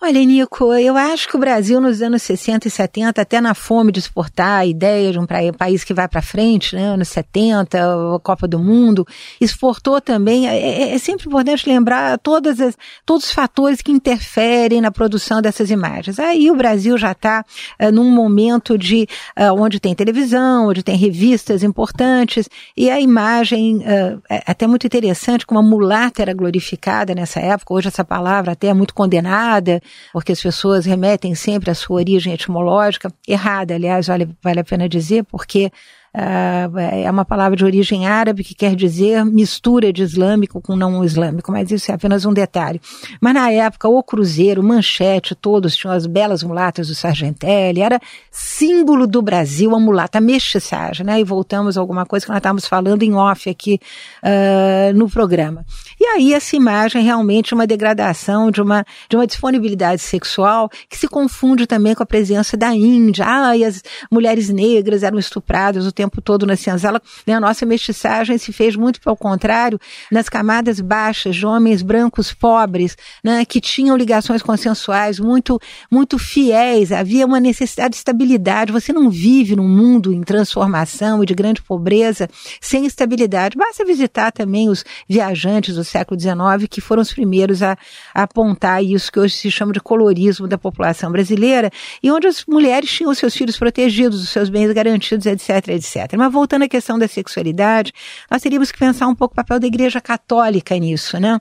Olha, 0.04 0.20
Nico, 0.24 0.74
eu 0.74 0.96
acho 0.96 1.28
que 1.28 1.36
o 1.36 1.38
Brasil 1.38 1.80
nos 1.80 2.02
anos 2.02 2.22
60 2.22 2.66
e 2.66 2.70
70, 2.72 3.22
até 3.22 3.40
na 3.40 3.54
fome 3.54 3.92
de 3.92 4.00
exportar 4.00 4.58
a 4.58 4.66
ideia 4.66 5.12
de 5.12 5.18
um 5.20 5.24
país 5.56 5.84
que 5.84 5.94
vai 5.94 6.08
para 6.08 6.20
frente, 6.20 6.74
né, 6.74 6.86
anos 6.86 7.06
70, 7.06 7.78
a 8.16 8.18
Copa 8.18 8.48
do 8.48 8.58
Mundo, 8.58 9.06
exportou 9.40 10.00
também, 10.00 10.48
é, 10.48 10.56
é, 10.56 10.94
é 10.94 10.98
sempre 10.98 11.28
importante 11.28 11.68
lembrar 11.68 12.18
todas 12.18 12.60
as, 12.60 12.76
todos 13.06 13.26
os 13.26 13.32
fatores 13.32 13.80
que 13.80 13.92
interferem 13.92 14.80
na 14.80 14.90
produção 14.90 15.40
dessas 15.40 15.70
imagens. 15.70 16.18
Aí 16.18 16.50
o 16.50 16.56
Brasil 16.56 16.98
já 16.98 17.12
está 17.12 17.44
uh, 17.80 17.92
num 17.92 18.10
momento 18.10 18.76
de 18.76 19.06
uh, 19.38 19.54
onde 19.56 19.78
tem 19.78 19.94
televisão, 19.94 20.66
onde 20.66 20.82
tem 20.82 20.96
revistas 20.96 21.62
importantes, 21.62 22.48
e 22.76 22.90
a 22.90 23.00
imagem 23.00 23.76
uh, 23.76 24.20
é 24.28 24.42
até 24.48 24.66
muito 24.66 24.84
interessante, 24.84 25.46
como 25.46 25.60
a 25.60 25.62
mulata 25.62 26.22
era 26.22 26.34
glorificada 26.34 27.14
nessa 27.14 27.38
época, 27.38 27.72
hoje 27.72 27.86
essa 27.86 28.04
palavra 28.04 28.50
até 28.50 28.66
é 28.66 28.74
muito 28.74 28.94
condenada, 28.94 29.80
porque 30.12 30.32
as 30.32 30.40
pessoas 30.40 30.84
remetem 30.86 31.34
sempre 31.34 31.70
à 31.70 31.74
sua 31.74 31.96
origem 31.96 32.32
etimológica, 32.32 33.12
errada, 33.26 33.74
aliás, 33.74 34.06
vale, 34.06 34.28
vale 34.42 34.60
a 34.60 34.64
pena 34.64 34.88
dizer, 34.88 35.24
porque 35.24 35.70
é 36.14 37.10
uma 37.10 37.24
palavra 37.24 37.56
de 37.56 37.64
origem 37.64 38.06
árabe 38.06 38.44
que 38.44 38.54
quer 38.54 38.76
dizer 38.76 39.24
mistura 39.24 39.90
de 39.92 40.02
islâmico 40.02 40.60
com 40.60 40.76
não 40.76 41.02
islâmico, 41.02 41.50
mas 41.50 41.70
isso 41.70 41.90
é 41.90 41.94
apenas 41.94 42.26
um 42.26 42.32
detalhe. 42.32 42.80
Mas 43.20 43.32
na 43.32 43.50
época, 43.50 43.88
o 43.88 44.02
Cruzeiro, 44.02 44.62
Manchete, 44.62 45.34
todos 45.34 45.74
tinham 45.74 45.94
as 45.94 46.06
belas 46.06 46.42
mulatas 46.42 46.88
do 46.88 46.94
Sargentelli, 46.94 47.80
era 47.80 47.98
símbolo 48.30 49.06
do 49.06 49.22
Brasil, 49.22 49.74
a 49.74 49.80
mulata, 49.80 50.18
a 50.18 50.20
mestiçagem, 50.20 51.06
né? 51.06 51.18
E 51.18 51.24
voltamos 51.24 51.78
a 51.78 51.80
alguma 51.80 52.04
coisa 52.04 52.26
que 52.26 52.30
nós 52.30 52.38
estávamos 52.38 52.66
falando 52.66 53.02
em 53.02 53.14
off 53.14 53.48
aqui 53.48 53.80
uh, 54.22 54.96
no 54.96 55.08
programa. 55.08 55.64
E 55.98 56.04
aí 56.04 56.34
essa 56.34 56.54
imagem 56.56 57.02
realmente 57.02 57.54
é 57.54 57.56
uma 57.56 57.66
degradação 57.66 58.50
de 58.50 58.60
uma, 58.60 58.84
de 59.08 59.16
uma 59.16 59.26
disponibilidade 59.26 60.02
sexual 60.02 60.68
que 60.88 60.98
se 60.98 61.08
confunde 61.08 61.66
também 61.66 61.94
com 61.94 62.02
a 62.02 62.06
presença 62.06 62.56
da 62.56 62.74
Índia. 62.74 63.24
Ah, 63.26 63.56
e 63.56 63.64
as 63.64 63.82
mulheres 64.10 64.50
negras 64.50 65.02
eram 65.02 65.18
estupradas 65.18 65.86
o 65.86 65.92
tempo 65.92 66.01
todo 66.08 66.46
na 66.46 66.56
senzala. 66.56 67.00
Né? 67.26 67.34
A 67.34 67.40
nossa 67.40 67.66
mestiçagem 67.66 68.38
se 68.38 68.52
fez 68.52 68.76
muito 68.76 69.00
pelo 69.00 69.16
contrário 69.16 69.78
nas 70.10 70.28
camadas 70.28 70.80
baixas 70.80 71.36
de 71.36 71.46
homens 71.46 71.82
brancos 71.82 72.32
pobres, 72.32 72.96
né? 73.22 73.44
que 73.44 73.60
tinham 73.60 73.96
ligações 73.96 74.42
consensuais 74.42 75.18
muito, 75.18 75.60
muito 75.90 76.18
fiéis. 76.18 76.92
Havia 76.92 77.26
uma 77.26 77.40
necessidade 77.40 77.90
de 77.90 77.96
estabilidade. 77.96 78.72
Você 78.72 78.92
não 78.92 79.10
vive 79.10 79.56
num 79.56 79.68
mundo 79.68 80.12
em 80.12 80.22
transformação 80.22 81.22
e 81.22 81.26
de 81.26 81.34
grande 81.34 81.62
pobreza 81.62 82.28
sem 82.60 82.86
estabilidade. 82.86 83.56
Basta 83.56 83.84
visitar 83.84 84.32
também 84.32 84.68
os 84.68 84.84
viajantes 85.08 85.74
do 85.74 85.84
século 85.84 86.18
XIX 86.18 86.68
que 86.68 86.80
foram 86.80 87.02
os 87.02 87.12
primeiros 87.12 87.62
a, 87.62 87.76
a 88.14 88.22
apontar 88.22 88.82
isso 88.82 89.10
que 89.12 89.20
hoje 89.20 89.36
se 89.36 89.50
chama 89.50 89.72
de 89.72 89.80
colorismo 89.80 90.46
da 90.46 90.58
população 90.58 91.10
brasileira 91.10 91.70
e 92.02 92.10
onde 92.10 92.26
as 92.26 92.44
mulheres 92.46 92.90
tinham 92.90 93.14
seus 93.14 93.34
filhos 93.34 93.58
protegidos, 93.58 94.22
os 94.22 94.28
seus 94.28 94.48
bens 94.48 94.72
garantidos, 94.72 95.26
etc, 95.26 95.68
etc. 95.68 95.91
Mas 96.16 96.32
voltando 96.32 96.62
à 96.62 96.68
questão 96.68 96.98
da 96.98 97.08
sexualidade, 97.08 97.92
nós 98.30 98.42
teríamos 98.42 98.70
que 98.72 98.78
pensar 98.78 99.06
um 99.08 99.14
pouco 99.14 99.34
o 99.34 99.36
papel 99.36 99.58
da 99.58 99.66
Igreja 99.66 100.00
Católica 100.00 100.76
nisso, 100.76 101.18
né? 101.18 101.38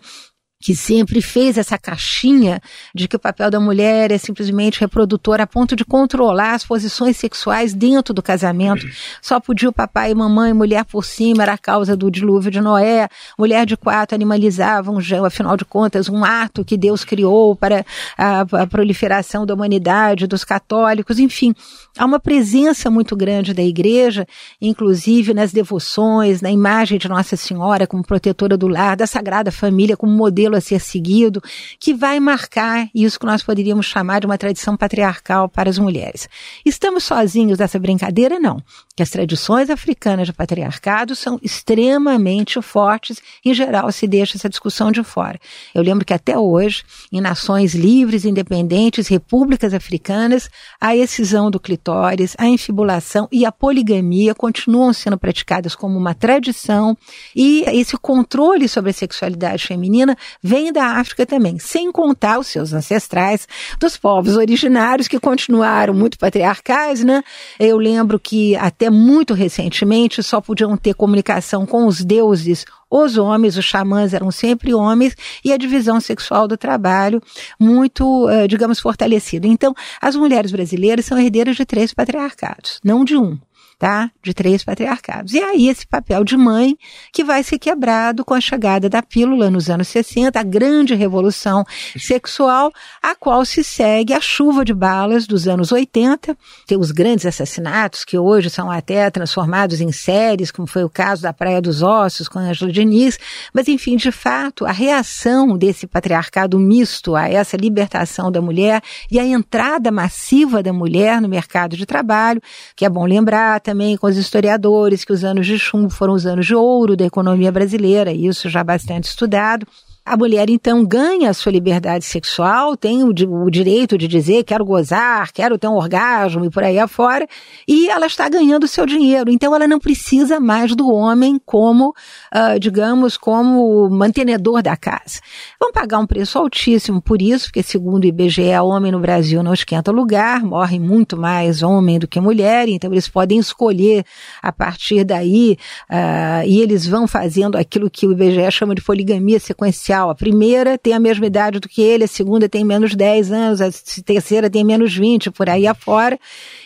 Que 0.61 0.75
sempre 0.75 1.21
fez 1.21 1.57
essa 1.57 1.77
caixinha 1.77 2.61
de 2.93 3.07
que 3.07 3.15
o 3.15 3.19
papel 3.19 3.49
da 3.49 3.59
mulher 3.59 4.11
é 4.11 4.17
simplesmente 4.17 4.79
reprodutor 4.79 5.41
a 5.41 5.47
ponto 5.47 5.75
de 5.75 5.83
controlar 5.83 6.53
as 6.53 6.63
posições 6.63 7.17
sexuais 7.17 7.73
dentro 7.73 8.13
do 8.13 8.21
casamento. 8.21 8.85
Só 9.21 9.39
podia 9.39 9.69
o 9.69 9.73
papai 9.73 10.11
e 10.11 10.15
mamãe, 10.15 10.53
mulher 10.53 10.85
por 10.85 11.03
cima, 11.03 11.43
era 11.43 11.53
a 11.53 11.57
causa 11.57 11.97
do 11.97 12.11
dilúvio 12.11 12.51
de 12.51 12.61
Noé. 12.61 13.09
Mulher 13.37 13.65
de 13.65 13.75
quatro 13.75 14.15
animalizavam, 14.15 14.97
afinal 15.25 15.57
de 15.57 15.65
contas, 15.65 16.07
um 16.07 16.23
ato 16.23 16.63
que 16.63 16.77
Deus 16.77 17.03
criou 17.03 17.55
para 17.55 17.83
a, 18.17 18.41
a 18.41 18.67
proliferação 18.67 19.45
da 19.45 19.53
humanidade, 19.53 20.27
dos 20.27 20.43
católicos, 20.43 21.17
enfim. 21.17 21.55
Há 21.97 22.05
uma 22.05 22.19
presença 22.19 22.89
muito 22.89 23.15
grande 23.15 23.53
da 23.53 23.63
igreja, 23.63 24.27
inclusive 24.61 25.33
nas 25.33 25.51
devoções, 25.51 26.41
na 26.41 26.51
imagem 26.51 26.99
de 26.99 27.09
Nossa 27.09 27.35
Senhora 27.35 27.87
como 27.87 28.03
protetora 28.03 28.55
do 28.55 28.67
lar, 28.67 28.95
da 28.95 29.07
Sagrada 29.07 29.51
Família 29.51 29.97
como 29.97 30.11
modelo 30.11 30.50
modelo 30.51 30.55
a 30.55 30.61
ser 30.61 30.79
seguido, 30.79 31.41
que 31.79 31.93
vai 31.93 32.19
marcar 32.19 32.89
isso 32.93 33.19
que 33.19 33.25
nós 33.25 33.41
poderíamos 33.41 33.85
chamar 33.85 34.19
de 34.19 34.25
uma 34.25 34.37
tradição 34.37 34.75
patriarcal 34.75 35.47
para 35.47 35.69
as 35.69 35.77
mulheres. 35.77 36.27
Estamos 36.65 37.03
sozinhos 37.03 37.59
nessa 37.59 37.79
brincadeira? 37.79 38.39
Não. 38.39 38.61
Que 38.95 39.03
as 39.03 39.09
tradições 39.09 39.69
africanas 39.69 40.27
de 40.27 40.33
patriarcado 40.33 41.15
são 41.15 41.39
extremamente 41.41 42.61
fortes, 42.61 43.21
em 43.43 43.53
geral 43.53 43.91
se 43.91 44.05
deixa 44.07 44.37
essa 44.37 44.49
discussão 44.49 44.91
de 44.91 45.03
fora. 45.03 45.39
Eu 45.73 45.81
lembro 45.81 46.05
que 46.05 46.13
até 46.13 46.37
hoje, 46.37 46.83
em 47.11 47.21
nações 47.21 47.73
livres, 47.73 48.25
independentes, 48.25 49.07
repúblicas 49.07 49.73
africanas, 49.73 50.49
a 50.79 50.95
excisão 50.95 51.49
do 51.49 51.59
clitóris, 51.59 52.35
a 52.37 52.47
infibulação 52.47 53.27
e 53.31 53.45
a 53.45 53.51
poligamia 53.51 54.35
continuam 54.35 54.93
sendo 54.93 55.17
praticadas 55.17 55.75
como 55.75 55.97
uma 55.97 56.13
tradição 56.13 56.97
e 57.35 57.63
esse 57.67 57.97
controle 57.97 58.67
sobre 58.67 58.89
a 58.91 58.93
sexualidade 58.93 59.65
feminina 59.65 60.17
vem 60.41 60.71
da 60.71 60.97
África 60.99 61.25
também, 61.25 61.59
sem 61.59 61.91
contar 61.91 62.39
os 62.39 62.47
seus 62.47 62.73
ancestrais 62.73 63.47
dos 63.79 63.97
povos 63.97 64.35
originários 64.35 65.07
que 65.07 65.19
continuaram 65.19 65.93
muito 65.93 66.17
patriarcais, 66.17 67.03
né? 67.03 67.23
Eu 67.59 67.77
lembro 67.77 68.19
que 68.19 68.55
até 68.55 68.89
muito 68.89 69.33
recentemente 69.33 70.23
só 70.23 70.41
podiam 70.41 70.75
ter 70.75 70.93
comunicação 70.93 71.65
com 71.65 71.85
os 71.85 72.03
deuses 72.03 72.65
os 72.91 73.17
homens, 73.17 73.55
os 73.55 73.63
xamãs 73.63 74.13
eram 74.13 74.29
sempre 74.29 74.73
homens, 74.73 75.15
e 75.45 75.53
a 75.53 75.57
divisão 75.57 76.01
sexual 76.01 76.45
do 76.45 76.57
trabalho 76.57 77.21
muito, 77.57 78.27
eh, 78.27 78.47
digamos, 78.49 78.81
fortalecida. 78.81 79.47
Então, 79.47 79.73
as 80.01 80.13
mulheres 80.13 80.51
brasileiras 80.51 81.05
são 81.05 81.17
herdeiras 81.17 81.55
de 81.55 81.65
três 81.65 81.93
patriarcados, 81.93 82.81
não 82.83 83.05
de 83.05 83.15
um 83.15 83.39
tá? 83.81 84.11
De 84.21 84.31
três 84.31 84.63
patriarcados. 84.63 85.33
E 85.33 85.39
aí 85.39 85.67
esse 85.67 85.87
papel 85.87 86.23
de 86.23 86.37
mãe 86.37 86.77
que 87.11 87.23
vai 87.23 87.41
ser 87.41 87.57
quebrado 87.57 88.23
com 88.23 88.35
a 88.35 88.39
chegada 88.39 88.87
da 88.87 89.01
pílula 89.01 89.49
nos 89.49 89.71
anos 89.71 89.87
60, 89.87 90.39
a 90.39 90.43
grande 90.43 90.93
revolução 90.93 91.65
sexual, 91.97 92.71
a 93.01 93.15
qual 93.15 93.43
se 93.43 93.63
segue 93.63 94.13
a 94.13 94.21
chuva 94.21 94.63
de 94.63 94.71
balas 94.71 95.25
dos 95.25 95.47
anos 95.47 95.71
80, 95.71 96.37
tem 96.67 96.77
os 96.77 96.91
grandes 96.91 97.25
assassinatos 97.25 98.05
que 98.05 98.19
hoje 98.19 98.51
são 98.51 98.69
até 98.69 99.09
transformados 99.09 99.81
em 99.81 99.91
séries, 99.91 100.51
como 100.51 100.67
foi 100.67 100.83
o 100.83 100.89
caso 100.89 101.23
da 101.23 101.33
Praia 101.33 101.59
dos 101.59 101.81
Ossos 101.81 102.27
com 102.27 102.37
Angela 102.37 102.71
Diniz, 102.71 103.17
mas 103.51 103.67
enfim, 103.67 103.95
de 103.95 104.11
fato, 104.11 104.63
a 104.63 104.71
reação 104.71 105.57
desse 105.57 105.87
patriarcado 105.87 106.59
misto 106.59 107.15
a 107.15 107.27
essa 107.27 107.57
libertação 107.57 108.31
da 108.31 108.43
mulher 108.43 108.79
e 109.09 109.19
a 109.19 109.25
entrada 109.25 109.89
massiva 109.89 110.61
da 110.61 110.71
mulher 110.71 111.19
no 111.19 111.27
mercado 111.27 111.75
de 111.75 111.87
trabalho, 111.87 112.39
que 112.75 112.85
é 112.85 112.89
bom 112.89 113.07
lembrar, 113.07 113.59
também 113.71 113.95
com 113.95 114.05
os 114.05 114.17
historiadores 114.17 115.05
que 115.05 115.13
os 115.13 115.23
anos 115.23 115.47
de 115.47 115.57
chumbo 115.57 115.89
foram 115.89 116.13
os 116.13 116.25
anos 116.25 116.45
de 116.45 116.53
ouro 116.53 116.97
da 116.97 117.05
economia 117.05 117.49
brasileira, 117.51 118.11
isso 118.11 118.49
já 118.49 118.61
bastante 118.63 119.05
estudado. 119.05 119.65
A 120.03 120.17
mulher 120.17 120.49
então 120.49 120.83
ganha 120.83 121.29
a 121.29 121.33
sua 121.33 121.51
liberdade 121.51 122.03
sexual, 122.05 122.75
tem 122.75 123.03
o, 123.03 123.09
o, 123.09 123.51
direito 123.51 123.99
de 123.99 124.07
dizer 124.07 124.43
quero 124.43 124.65
gozar, 124.65 125.31
quero 125.31 125.59
ter 125.59 125.67
um 125.67 125.75
orgasmo 125.75 126.43
e 126.43 126.49
por 126.49 126.63
aí 126.63 126.79
afora, 126.79 127.27
e 127.67 127.87
ela 127.87 128.07
está 128.07 128.27
ganhando 128.27 128.63
o 128.63 128.67
seu 128.67 128.83
dinheiro. 128.87 129.29
Então 129.29 129.55
ela 129.55 129.67
não 129.67 129.79
precisa 129.79 130.39
mais 130.39 130.75
do 130.75 130.91
homem 130.91 131.39
como, 131.45 131.89
uh, 131.89 132.59
digamos, 132.59 133.15
como 133.15 133.87
mantenedor 133.91 134.63
da 134.63 134.75
casa. 134.75 135.19
Vão 135.59 135.71
pagar 135.71 135.99
um 135.99 136.07
preço 136.07 136.39
altíssimo 136.39 136.99
por 136.99 137.21
isso, 137.21 137.45
porque 137.45 137.61
segundo 137.61 138.03
o 138.03 138.07
IBGE, 138.07 138.57
homem 138.59 138.91
no 138.91 138.99
Brasil 138.99 139.43
não 139.43 139.53
esquenta 139.53 139.91
lugar, 139.91 140.43
morre 140.43 140.79
muito 140.79 141.15
mais 141.15 141.61
homem 141.61 141.99
do 141.99 142.07
que 142.07 142.19
mulher, 142.19 142.67
então 142.67 142.91
eles 142.91 143.07
podem 143.07 143.37
escolher 143.37 144.03
a 144.41 144.51
partir 144.51 145.03
daí, 145.03 145.57
uh, 145.91 146.43
e 146.47 146.59
eles 146.59 146.87
vão 146.87 147.07
fazendo 147.07 147.55
aquilo 147.55 147.87
que 147.87 148.07
o 148.07 148.11
IBGE 148.13 148.51
chama 148.51 148.73
de 148.73 148.81
poligamia 148.81 149.39
sequencial 149.39 149.90
a 149.93 150.15
primeira 150.15 150.77
tem 150.77 150.93
a 150.93 150.99
mesma 150.99 151.25
idade 151.25 151.59
do 151.59 151.67
que 151.67 151.81
ele, 151.81 152.03
a 152.03 152.07
segunda 152.07 152.47
tem 152.47 152.63
menos 152.63 152.95
10 152.95 153.31
anos, 153.31 153.61
a 153.61 153.69
terceira 154.05 154.49
tem 154.49 154.63
menos 154.63 154.95
20, 154.95 155.31
por 155.31 155.49
aí 155.49 155.67
afora. 155.67 156.19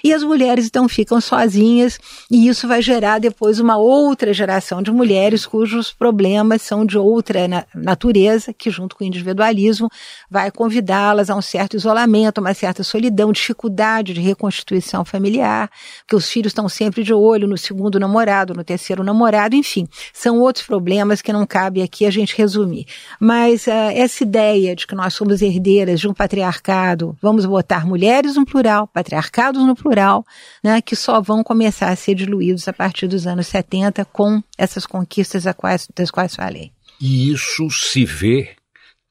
E 0.04 0.14
as 0.14 0.24
mulheres 0.24 0.68
então 0.68 0.88
ficam 0.88 1.20
sozinhas 1.20 1.98
e 2.30 2.48
isso 2.48 2.68
vai 2.68 2.82
gerar 2.82 3.20
depois 3.20 3.60
uma 3.60 3.78
outra 3.78 4.34
geração 4.34 4.82
de 4.82 4.92
mulheres 4.92 5.46
cujos 5.46 5.92
problemas 5.92 6.62
são 6.62 6.86
de 6.86 6.98
outra 6.98 7.66
natureza, 7.74 8.54
que 8.54 8.70
junto 8.70 8.96
com 8.96 9.04
o 9.04 9.08
individualismo 9.08 9.90
vai 10.30 10.52
convidá-las 10.52 11.30
a 11.30 11.36
um 11.36 11.42
certo 11.42 11.76
isolamento, 11.76 12.40
uma 12.40 12.54
certa 12.54 12.84
solidão, 12.84 13.32
dificuldade 13.32 14.14
de 14.14 14.22
reconstituição 14.22 15.04
familiar, 15.04 15.70
porque 16.00 16.16
os 16.16 16.30
filhos 16.30 16.52
estão 16.52 16.70
sempre 16.70 17.04
de 17.04 17.14
olho 17.14 17.48
no 17.48 17.58
segundo 17.58 18.00
namorado, 18.00 18.54
no 18.54 18.64
terceiro 18.64 19.04
namorado, 19.04 19.56
enfim, 19.56 19.88
são 20.14 20.40
outros 20.40 20.66
problemas 20.66 21.22
que 21.22 21.34
não 21.34 21.46
cabe 21.46 21.82
aqui 21.82 22.06
a 22.06 22.12
gente 22.12 22.36
resumir. 22.36 22.86
Mas 23.20 23.68
uh, 23.68 23.72
essa 23.94 24.24
ideia 24.24 24.76
de 24.76 24.86
que 24.86 24.96
nós 24.96 25.14
somos 25.14 25.42
herdeiras 25.42 26.00
de 26.00 26.08
um 26.08 26.14
patriarcado, 26.14 27.18
vamos 27.22 27.46
botar 27.46 27.86
mulheres 27.86 28.36
no 28.36 28.46
plural, 28.46 28.88
patriarcados 28.88 29.66
no 29.66 29.76
plural, 29.76 30.26
né, 30.64 30.82
que 30.82 30.96
só 30.96 31.22
vão 31.22 31.44
começar 31.44 31.90
a 31.90 31.96
ser 31.96 32.16
diluídos 32.16 32.68
a 32.68 32.74
partir 32.74 33.08
dos 33.08 33.28
anos 33.28 33.48
70 33.48 34.06
com 34.06 34.42
essas 34.58 34.86
conquistas 34.86 35.44
quais, 35.56 35.88
das 35.96 36.12
quais 36.12 36.36
falei. 36.36 36.72
E 37.00 37.32
isso 37.32 37.70
se 37.70 38.06
vê 38.06 38.56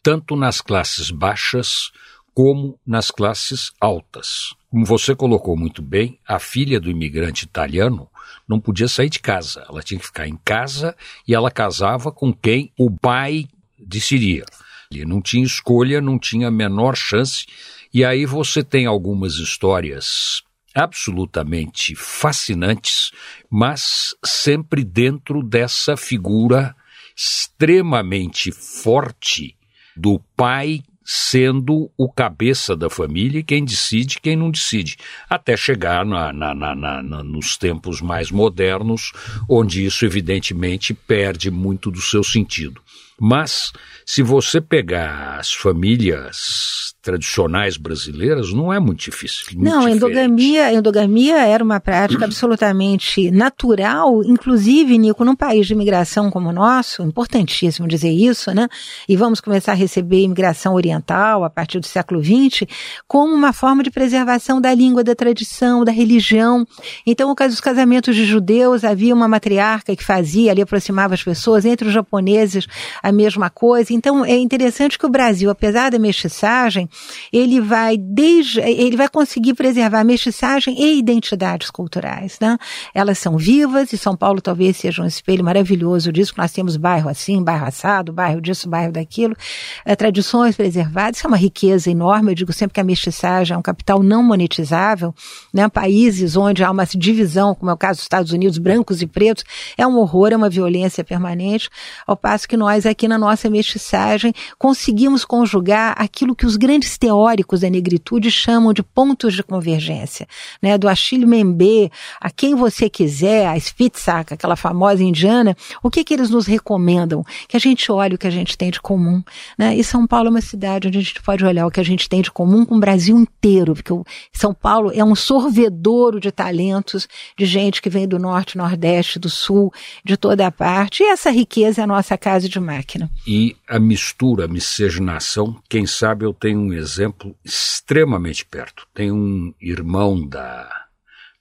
tanto 0.02 0.36
nas 0.36 0.60
classes 0.60 1.10
baixas 1.10 1.90
como 2.34 2.78
nas 2.84 3.10
classes 3.10 3.70
altas. 3.80 4.54
Como 4.70 4.84
você 4.84 5.14
colocou 5.14 5.56
muito 5.56 5.80
bem, 5.80 6.18
a 6.26 6.38
filha 6.38 6.80
do 6.80 6.90
imigrante 6.90 7.44
italiano 7.44 8.08
não 8.48 8.58
podia 8.58 8.88
sair 8.88 9.08
de 9.08 9.20
casa. 9.20 9.64
Ela 9.68 9.82
tinha 9.82 9.98
que 9.98 10.06
ficar 10.06 10.26
em 10.26 10.36
casa 10.44 10.96
e 11.26 11.34
ela 11.34 11.50
casava 11.50 12.10
com 12.10 12.32
quem 12.32 12.72
o 12.76 12.90
pai 12.90 13.46
decidiria. 13.86 14.44
Ele 14.90 15.04
não 15.04 15.20
tinha 15.20 15.44
escolha, 15.44 16.00
não 16.00 16.18
tinha 16.18 16.48
a 16.48 16.50
menor 16.50 16.96
chance. 16.96 17.46
E 17.92 18.04
aí 18.04 18.26
você 18.26 18.62
tem 18.62 18.86
algumas 18.86 19.34
histórias 19.34 20.42
absolutamente 20.74 21.94
fascinantes, 21.94 23.12
mas 23.48 24.14
sempre 24.24 24.82
dentro 24.82 25.42
dessa 25.42 25.96
figura 25.96 26.74
extremamente 27.16 28.50
forte 28.50 29.56
do 29.96 30.18
pai 30.36 30.82
sendo 31.04 31.90
o 31.98 32.10
cabeça 32.10 32.74
da 32.74 32.88
família 32.88 33.40
e 33.40 33.44
quem 33.44 33.62
decide, 33.62 34.20
quem 34.20 34.34
não 34.34 34.50
decide, 34.50 34.96
até 35.28 35.54
chegar 35.56 36.04
na, 36.04 36.32
na, 36.32 36.54
na, 36.54 37.02
nos 37.22 37.58
tempos 37.58 38.00
mais 38.00 38.30
modernos, 38.30 39.12
onde 39.48 39.84
isso 39.84 40.06
evidentemente 40.06 40.94
perde 40.94 41.50
muito 41.50 41.90
do 41.90 42.00
seu 42.00 42.24
sentido. 42.24 42.80
Mas, 43.20 43.72
se 44.06 44.22
você 44.22 44.60
pegar 44.60 45.38
as 45.38 45.52
famílias 45.52 46.93
tradicionais 47.04 47.76
brasileiras, 47.76 48.50
não 48.52 48.72
é 48.72 48.80
muito 48.80 49.00
difícil. 49.00 49.44
Muito 49.52 49.70
não, 49.70 49.86
endogamia, 49.86 50.72
endogamia 50.72 51.46
era 51.46 51.62
uma 51.62 51.78
prática 51.78 52.24
absolutamente 52.24 53.30
natural, 53.30 54.24
inclusive, 54.24 54.96
Nico, 54.96 55.22
num 55.22 55.36
país 55.36 55.66
de 55.66 55.74
imigração 55.74 56.30
como 56.30 56.48
o 56.48 56.52
nosso, 56.52 57.02
importantíssimo 57.02 57.86
dizer 57.86 58.10
isso, 58.10 58.52
né? 58.52 58.68
E 59.06 59.16
vamos 59.16 59.38
começar 59.40 59.72
a 59.72 59.74
receber 59.74 60.22
imigração 60.22 60.72
oriental 60.74 61.44
a 61.44 61.50
partir 61.50 61.78
do 61.78 61.86
século 61.86 62.24
XX, 62.24 62.66
como 63.06 63.34
uma 63.34 63.52
forma 63.52 63.82
de 63.82 63.90
preservação 63.90 64.58
da 64.58 64.72
língua, 64.72 65.04
da 65.04 65.14
tradição, 65.14 65.84
da 65.84 65.92
religião. 65.92 66.66
Então, 67.06 67.34
os 67.46 67.60
casamentos 67.60 68.16
de 68.16 68.24
judeus, 68.24 68.82
havia 68.82 69.14
uma 69.14 69.28
matriarca 69.28 69.94
que 69.94 70.02
fazia, 70.02 70.52
ali 70.52 70.62
aproximava 70.62 71.12
as 71.12 71.22
pessoas, 71.22 71.66
entre 71.66 71.86
os 71.86 71.92
japoneses, 71.92 72.66
a 73.02 73.12
mesma 73.12 73.50
coisa. 73.50 73.92
Então, 73.92 74.24
é 74.24 74.36
interessante 74.36 74.98
que 74.98 75.04
o 75.04 75.10
Brasil, 75.10 75.50
apesar 75.50 75.90
da 75.90 75.98
mestiçagem, 75.98 76.88
ele 77.32 77.60
vai 77.60 77.96
desde, 77.96 78.60
ele 78.60 78.96
vai 78.96 79.08
conseguir 79.08 79.54
preservar 79.54 80.00
a 80.00 80.04
mestiçagem 80.04 80.80
e 80.80 80.98
identidades 80.98 81.70
culturais, 81.70 82.38
né? 82.40 82.58
Elas 82.94 83.18
são 83.18 83.36
vivas 83.36 83.92
e 83.92 83.98
São 83.98 84.16
Paulo 84.16 84.40
talvez 84.40 84.76
seja 84.76 85.02
um 85.02 85.06
espelho 85.06 85.44
maravilhoso 85.44 86.12
disso, 86.12 86.34
nós 86.36 86.52
temos 86.52 86.76
bairro 86.76 87.08
assim, 87.08 87.42
bairro 87.42 87.66
assado, 87.66 88.12
bairro 88.12 88.40
disso, 88.40 88.68
bairro 88.68 88.92
daquilo, 88.92 89.36
é, 89.84 89.94
tradições 89.96 90.56
preservadas, 90.56 91.18
isso 91.18 91.26
é 91.26 91.28
uma 91.28 91.36
riqueza 91.36 91.90
enorme, 91.90 92.32
eu 92.32 92.34
digo 92.34 92.52
sempre 92.52 92.74
que 92.74 92.80
a 92.80 92.84
mestiçagem 92.84 93.54
é 93.54 93.58
um 93.58 93.62
capital 93.62 94.02
não 94.02 94.22
monetizável, 94.22 95.14
né? 95.52 95.68
Países 95.68 96.36
onde 96.36 96.62
há 96.62 96.70
uma 96.70 96.86
divisão, 96.86 97.54
como 97.54 97.70
é 97.70 97.74
o 97.74 97.76
caso 97.76 97.98
dos 97.98 98.04
Estados 98.04 98.32
Unidos, 98.32 98.58
brancos 98.58 99.02
e 99.02 99.06
pretos, 99.06 99.44
é 99.76 99.86
um 99.86 99.96
horror, 99.98 100.32
é 100.32 100.36
uma 100.36 100.50
violência 100.50 101.02
permanente, 101.04 101.68
ao 102.06 102.16
passo 102.16 102.48
que 102.48 102.56
nós 102.56 102.86
aqui 102.86 103.08
na 103.08 103.18
nossa 103.18 103.48
mestiçagem 103.50 104.32
conseguimos 104.58 105.24
conjugar 105.24 105.94
aquilo 105.96 106.34
que 106.34 106.46
os 106.46 106.56
grandes 106.56 106.83
grandes 106.84 106.98
teóricos 106.98 107.60
da 107.60 107.70
negritude 107.70 108.30
chamam 108.30 108.72
de 108.72 108.82
pontos 108.82 109.34
de 109.34 109.42
convergência, 109.42 110.26
né? 110.60 110.76
Do 110.76 110.88
Achille 110.88 111.24
Mbembe, 111.24 111.90
a 112.20 112.30
quem 112.30 112.54
você 112.54 112.90
quiser, 112.90 113.46
a 113.46 113.58
Spitzak, 113.58 114.34
aquela 114.34 114.56
famosa 114.56 115.02
indiana, 115.02 115.56
o 115.82 115.90
que 115.90 116.04
que 116.04 116.12
eles 116.12 116.30
nos 116.30 116.46
recomendam? 116.46 117.24
Que 117.48 117.56
a 117.56 117.60
gente 117.60 117.90
olhe 117.90 118.14
o 118.14 118.18
que 118.18 118.26
a 118.26 118.30
gente 118.30 118.56
tem 118.56 118.70
de 118.70 118.80
comum, 118.80 119.22
né? 119.58 119.74
E 119.74 119.82
São 119.82 120.06
Paulo 120.06 120.28
é 120.28 120.30
uma 120.30 120.40
cidade 120.40 120.88
onde 120.88 120.98
a 120.98 121.00
gente 121.00 121.22
pode 121.22 121.44
olhar 121.44 121.66
o 121.66 121.70
que 121.70 121.80
a 121.80 121.84
gente 121.84 122.08
tem 122.08 122.20
de 122.20 122.30
comum 122.30 122.64
com 122.64 122.76
o 122.76 122.80
Brasil 122.80 123.16
inteiro, 123.16 123.74
porque 123.74 123.92
São 124.32 124.52
Paulo 124.52 124.92
é 124.94 125.02
um 125.02 125.14
sorvedouro 125.14 126.20
de 126.20 126.30
talentos, 126.30 127.08
de 127.36 127.46
gente 127.46 127.80
que 127.80 127.88
vem 127.88 128.06
do 128.06 128.18
norte, 128.18 128.58
nordeste, 128.58 129.18
do 129.18 129.30
sul, 129.30 129.72
de 130.04 130.16
toda 130.16 130.46
a 130.46 130.52
parte, 130.52 131.02
e 131.02 131.06
essa 131.06 131.30
riqueza 131.30 131.80
é 131.80 131.84
a 131.84 131.86
nossa 131.86 132.18
casa 132.18 132.48
de 132.48 132.60
máquina. 132.60 133.10
E 133.26 133.56
a 133.68 133.78
mistura, 133.78 134.44
a 134.44 134.48
miscigenação, 134.48 135.56
quem 135.68 135.86
sabe 135.86 136.24
eu 136.24 136.34
tenho 136.34 136.60
um 136.60 136.73
exemplo 136.74 137.36
extremamente 137.44 138.44
perto. 138.44 138.86
Tem 138.92 139.10
um 139.10 139.54
irmão 139.60 140.26
da, 140.26 140.68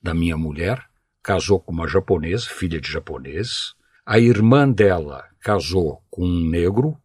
da 0.01 0.13
minha 0.13 0.37
mulher, 0.37 0.83
casou 1.21 1.59
com 1.59 1.71
uma 1.71 1.87
japonesa, 1.87 2.47
filha 2.49 2.79
de 2.79 2.91
japoneses. 2.91 3.73
A 4.05 4.19
irmã 4.19 4.69
dela 4.69 5.25
casou 5.39 6.01
com 6.09 6.25
um 6.25 6.49
negro 6.49 6.97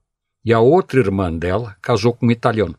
e 0.44 0.52
a 0.52 0.60
outra 0.60 1.00
irmã 1.00 1.32
dela 1.32 1.76
casou 1.80 2.12
com 2.12 2.26
um 2.26 2.30
italiano. 2.30 2.76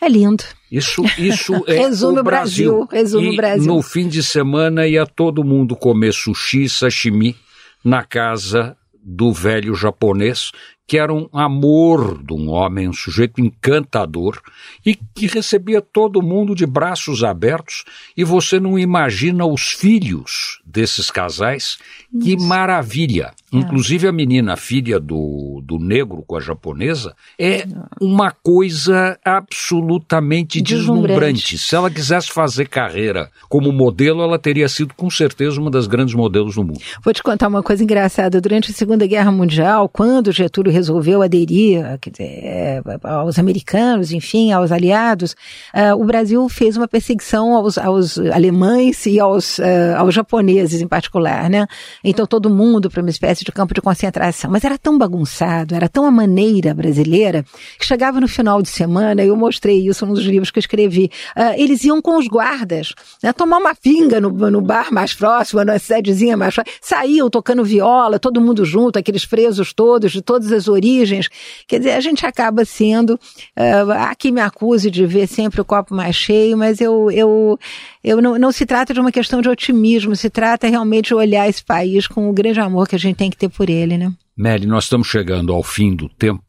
É 0.00 0.08
lindo. 0.08 0.42
Isso, 0.70 1.04
isso 1.16 1.54
é 1.68 1.74
resume 1.74 2.20
o 2.20 2.24
Brasil. 2.24 2.86
Brasil. 2.86 2.88
Resume 2.90 3.26
e 3.26 3.32
o 3.32 3.36
Brasil. 3.36 3.66
No 3.72 3.82
fim 3.82 4.08
de 4.08 4.22
semana 4.22 4.86
ia 4.86 5.06
todo 5.06 5.44
mundo 5.44 5.76
comer 5.76 6.12
sushi, 6.12 6.68
sashimi 6.68 7.36
na 7.84 8.04
casa 8.04 8.76
do 9.00 9.32
velho 9.32 9.74
japonês 9.74 10.50
que 10.92 10.98
era 10.98 11.10
um 11.10 11.26
amor 11.32 12.22
de 12.22 12.34
um 12.34 12.50
homem, 12.50 12.86
um 12.86 12.92
sujeito 12.92 13.40
encantador 13.40 14.38
e 14.84 14.94
que 14.94 15.26
recebia 15.26 15.80
todo 15.80 16.20
mundo 16.20 16.54
de 16.54 16.66
braços 16.66 17.24
abertos 17.24 17.82
e 18.14 18.22
você 18.22 18.60
não 18.60 18.78
imagina 18.78 19.46
os 19.46 19.68
filhos 19.68 20.60
desses 20.66 21.10
casais. 21.10 21.78
Isso. 22.12 22.22
Que 22.22 22.36
maravilha! 22.36 23.32
É. 23.52 23.56
Inclusive 23.56 24.06
a 24.06 24.12
menina, 24.12 24.56
filha 24.56 24.98
do, 24.98 25.62
do 25.64 25.78
negro 25.78 26.24
com 26.26 26.36
a 26.36 26.40
japonesa, 26.40 27.14
é 27.38 27.66
uma 28.00 28.30
coisa 28.30 29.18
absolutamente 29.24 30.60
deslumbrante. 30.60 31.08
deslumbrante. 31.08 31.58
Se 31.58 31.74
ela 31.74 31.90
quisesse 31.90 32.30
fazer 32.30 32.68
carreira 32.68 33.30
como 33.48 33.72
modelo, 33.72 34.22
ela 34.22 34.38
teria 34.38 34.68
sido 34.68 34.94
com 34.94 35.10
certeza 35.10 35.60
uma 35.60 35.70
das 35.70 35.86
grandes 35.86 36.14
modelos 36.14 36.54
do 36.54 36.64
mundo. 36.64 36.80
Vou 37.02 37.12
te 37.12 37.22
contar 37.22 37.48
uma 37.48 37.62
coisa 37.62 37.82
engraçada. 37.82 38.40
Durante 38.40 38.70
a 38.70 38.74
Segunda 38.74 39.06
Guerra 39.06 39.30
Mundial, 39.30 39.88
quando 39.88 40.32
Getúlio 40.32 40.72
resolveu 40.82 41.22
aderir 41.22 41.84
dizer, 42.10 42.44
é, 42.44 42.82
aos 43.04 43.38
americanos, 43.38 44.12
enfim, 44.12 44.52
aos 44.52 44.72
aliados, 44.72 45.32
uh, 45.74 45.94
o 45.98 46.04
Brasil 46.04 46.48
fez 46.48 46.76
uma 46.76 46.88
perseguição 46.88 47.54
aos, 47.54 47.78
aos 47.78 48.18
alemães 48.18 49.06
e 49.06 49.20
aos, 49.20 49.58
uh, 49.58 49.62
aos 49.96 50.14
japoneses 50.14 50.80
em 50.80 50.88
particular, 50.88 51.48
né? 51.48 51.66
Então 52.02 52.26
todo 52.26 52.50
mundo 52.50 52.90
para 52.90 53.00
uma 53.00 53.10
espécie 53.10 53.44
de 53.44 53.52
campo 53.52 53.72
de 53.72 53.80
concentração. 53.80 54.50
Mas 54.50 54.64
era 54.64 54.76
tão 54.76 54.98
bagunçado, 54.98 55.74
era 55.74 55.88
tão 55.88 56.04
a 56.04 56.10
maneira 56.10 56.74
brasileira, 56.74 57.44
que 57.78 57.86
chegava 57.86 58.20
no 58.20 58.28
final 58.28 58.60
de 58.60 58.68
semana, 58.68 59.22
eu 59.22 59.36
mostrei 59.36 59.86
isso 59.86 60.04
nos 60.04 60.20
livros 60.20 60.50
que 60.50 60.58
eu 60.58 60.60
escrevi, 60.60 61.10
uh, 61.36 61.54
eles 61.56 61.84
iam 61.84 62.02
com 62.02 62.18
os 62.18 62.26
guardas, 62.26 62.94
né, 63.22 63.32
tomar 63.32 63.58
uma 63.58 63.74
pinga 63.74 64.20
no, 64.20 64.30
no 64.30 64.60
bar 64.60 64.92
mais 64.92 65.14
próximo, 65.14 65.64
na 65.64 65.78
cidadezinha 65.78 66.36
mais 66.36 66.54
próxima, 66.54 66.76
saíam 66.80 67.30
tocando 67.30 67.64
viola, 67.64 68.18
todo 68.18 68.40
mundo 68.40 68.64
junto, 68.64 68.98
aqueles 68.98 69.24
presos 69.24 69.72
todos, 69.72 70.12
de 70.12 70.22
todas 70.22 70.50
as 70.52 70.61
origens. 70.68 71.28
Quer 71.66 71.78
dizer, 71.78 71.92
a 71.92 72.00
gente 72.00 72.24
acaba 72.26 72.64
sendo. 72.64 73.14
Uh, 73.58 73.90
há 73.92 74.14
quem 74.14 74.32
me 74.32 74.40
acuse 74.40 74.90
de 74.90 75.06
ver 75.06 75.26
sempre 75.26 75.60
o 75.60 75.64
copo 75.64 75.94
mais 75.94 76.16
cheio, 76.16 76.56
mas 76.56 76.80
eu, 76.80 77.10
eu, 77.10 77.58
eu 78.02 78.20
não, 78.20 78.38
não 78.38 78.52
se 78.52 78.66
trata 78.66 78.94
de 78.94 79.00
uma 79.00 79.12
questão 79.12 79.40
de 79.40 79.48
otimismo, 79.48 80.14
se 80.16 80.30
trata 80.30 80.68
realmente 80.68 81.08
de 81.08 81.14
olhar 81.14 81.48
esse 81.48 81.64
país 81.64 82.06
com 82.06 82.28
o 82.28 82.32
grande 82.32 82.60
amor 82.60 82.88
que 82.88 82.96
a 82.96 82.98
gente 82.98 83.16
tem 83.16 83.30
que 83.30 83.36
ter 83.36 83.48
por 83.48 83.68
ele, 83.68 83.98
né? 83.98 84.12
Mary, 84.36 84.66
nós 84.66 84.84
estamos 84.84 85.08
chegando 85.08 85.52
ao 85.52 85.62
fim 85.62 85.94
do 85.94 86.08
tempo. 86.08 86.42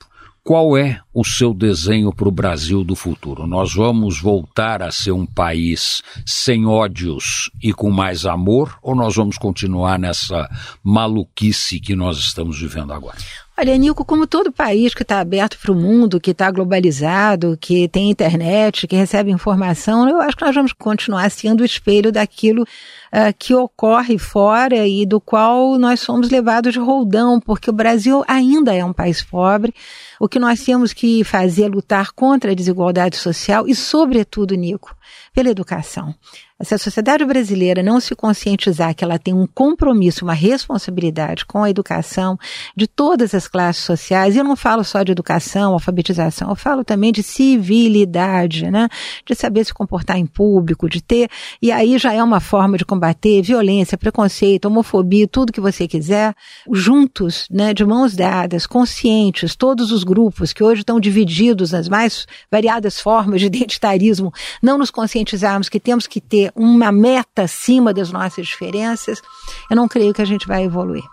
Qual 0.46 0.78
é 0.78 1.00
o 1.14 1.24
seu 1.24 1.54
desenho 1.54 2.12
para 2.12 2.28
o 2.28 2.32
Brasil 2.32 2.84
do 2.84 2.98
futuro? 2.98 3.48
Nós 3.48 3.74
vamos 3.74 4.20
voltar 4.20 4.84
a 4.84 4.92
ser 4.92 5.14
um 5.14 5.26
país 5.26 6.02
sem 6.26 6.66
ódios 6.66 7.50
e 7.64 7.72
com 7.72 7.90
mais 7.90 8.26
amor 8.26 8.78
ou 8.82 8.94
nós 8.94 9.16
vamos 9.16 9.38
continuar 9.38 9.98
nessa 9.98 10.50
maluquice 10.84 11.80
que 11.80 11.96
nós 11.96 12.18
estamos 12.18 12.60
vivendo 12.60 12.92
agora? 12.92 13.18
Olha, 13.56 13.78
Nico, 13.78 14.04
como 14.04 14.26
todo 14.26 14.52
país 14.52 14.96
que 14.96 15.04
está 15.04 15.20
aberto 15.20 15.60
para 15.60 15.72
o 15.72 15.76
mundo, 15.76 16.20
que 16.20 16.32
está 16.32 16.50
globalizado, 16.50 17.56
que 17.62 17.88
tem 17.88 18.10
internet, 18.10 18.88
que 18.88 18.96
recebe 18.96 19.30
informação, 19.30 20.10
eu 20.10 20.20
acho 20.22 20.36
que 20.36 20.44
nós 20.44 20.56
vamos 20.56 20.74
continuar 20.74 21.30
sendo 21.30 21.62
o 21.62 21.66
espelho 21.66 22.12
daquilo 22.12 22.66
uh, 23.14 23.34
que 23.38 23.54
ocorre 23.54 24.18
fora 24.18 24.88
e 24.88 25.06
do 25.06 25.22
qual 25.22 25.78
nós 25.78 26.00
somos 26.00 26.30
levados 26.30 26.74
de 26.74 26.80
roldão, 26.80 27.40
porque 27.40 27.70
o 27.70 27.74
Brasil 27.74 28.24
ainda 28.28 28.74
é 28.74 28.84
um 28.84 28.94
país 28.94 29.22
pobre. 29.22 29.74
O 30.20 30.28
que 30.28 30.40
nós 30.40 30.64
temos 30.64 30.92
que 30.92 31.24
fazer 31.24 31.66
é 31.66 31.68
lutar 31.68 32.12
contra 32.14 32.52
a 32.52 32.56
desigualdade 32.56 33.18
social 33.18 33.68
e, 33.68 33.76
sobretudo, 33.76 34.56
Nico, 34.56 34.96
pela 35.34 35.50
educação. 35.50 36.16
Se 36.62 36.74
a 36.74 36.78
sociedade 36.78 37.26
brasileira 37.26 37.84
não 37.84 38.00
se 38.00 38.16
conscientizar 38.16 38.96
que 38.96 39.04
ela 39.04 39.20
tem 39.20 39.34
um 39.34 39.46
compromisso, 39.46 40.24
uma 40.24 40.34
responsabilidade 40.34 41.46
com 41.46 41.64
a 41.64 41.70
educação 41.70 42.38
de 42.76 42.88
todas 42.88 43.34
as 43.34 43.48
classes 43.48 43.84
sociais, 43.84 44.36
e 44.36 44.38
eu 44.38 44.44
não 44.44 44.56
falo 44.56 44.84
só 44.84 45.04
de 45.04 45.12
educação, 45.12 45.74
alfabetização, 45.74 46.50
eu 46.50 46.56
falo 46.56 46.86
também 46.86 47.12
de 47.12 47.22
civilidade, 47.22 48.70
né? 48.72 48.88
De 49.26 49.36
saber 49.36 49.66
se 49.66 49.74
comportar 49.74 50.18
em 50.18 50.26
público, 50.26 50.88
de 50.88 51.02
ter, 51.02 51.30
e 51.62 51.72
aí 51.72 51.98
já 51.98 52.14
é 52.14 52.24
uma 52.24 52.40
forma 52.40 52.78
de 52.78 52.86
combater 53.04 53.42
violência, 53.42 53.98
preconceito, 53.98 54.66
homofobia, 54.66 55.28
tudo 55.28 55.52
que 55.52 55.60
você 55.60 55.90
quiser, 55.90 56.34
juntos, 56.72 57.48
né, 57.52 57.74
de 57.74 57.84
mãos 57.84 58.16
dadas, 58.16 58.66
conscientes, 58.66 59.58
todos 59.58 59.92
os 59.92 60.06
grupos 60.06 60.54
que 60.54 60.64
hoje 60.64 60.82
estão 60.82 61.02
divididos 61.02 61.74
nas 61.74 61.90
mais 61.90 62.26
variadas 62.50 63.02
formas 63.02 63.42
de 63.42 63.48
identitarismo, 63.48 64.32
não 64.62 64.78
nos 64.78 64.90
conscientizarmos 64.90 65.68
que 65.68 65.82
temos 65.82 66.08
que 66.08 66.22
ter 66.22 66.50
uma 66.56 66.94
meta 66.94 67.44
acima 67.44 67.94
das 67.94 68.10
nossas 68.10 68.48
diferenças, 68.48 69.22
eu 69.70 69.76
não 69.76 69.88
creio 69.90 70.14
que 70.14 70.22
a 70.22 70.26
gente 70.26 70.48
vai 70.48 70.64
evoluir. 70.64 71.04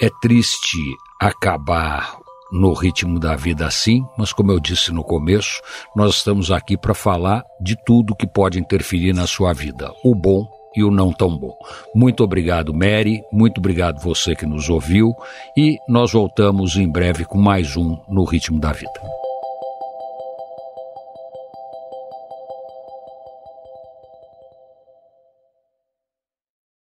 É 0.00 0.08
triste 0.20 0.78
acabar 1.20 2.18
no 2.52 2.72
ritmo 2.72 3.18
da 3.18 3.34
vida 3.34 3.66
assim, 3.66 4.04
mas 4.16 4.32
como 4.32 4.52
eu 4.52 4.60
disse 4.60 4.92
no 4.92 5.02
começo, 5.02 5.60
nós 5.96 6.16
estamos 6.16 6.52
aqui 6.52 6.76
para 6.76 6.94
falar 6.94 7.42
de 7.60 7.76
tudo 7.84 8.14
que 8.14 8.28
pode 8.28 8.60
interferir 8.60 9.12
na 9.12 9.26
sua 9.26 9.52
vida, 9.52 9.90
o 10.04 10.14
bom 10.14 10.61
e 10.74 10.82
o 10.82 10.90
não 10.90 11.12
tão 11.12 11.36
bom. 11.36 11.56
Muito 11.94 12.22
obrigado, 12.22 12.72
Mary, 12.72 13.22
muito 13.32 13.58
obrigado 13.58 14.00
você 14.00 14.34
que 14.34 14.46
nos 14.46 14.68
ouviu 14.68 15.14
e 15.56 15.78
nós 15.88 16.12
voltamos 16.12 16.76
em 16.76 16.88
breve 16.88 17.24
com 17.24 17.38
mais 17.38 17.76
um 17.76 17.96
no 18.08 18.24
ritmo 18.24 18.58
da 18.58 18.72
vida. 18.72 19.31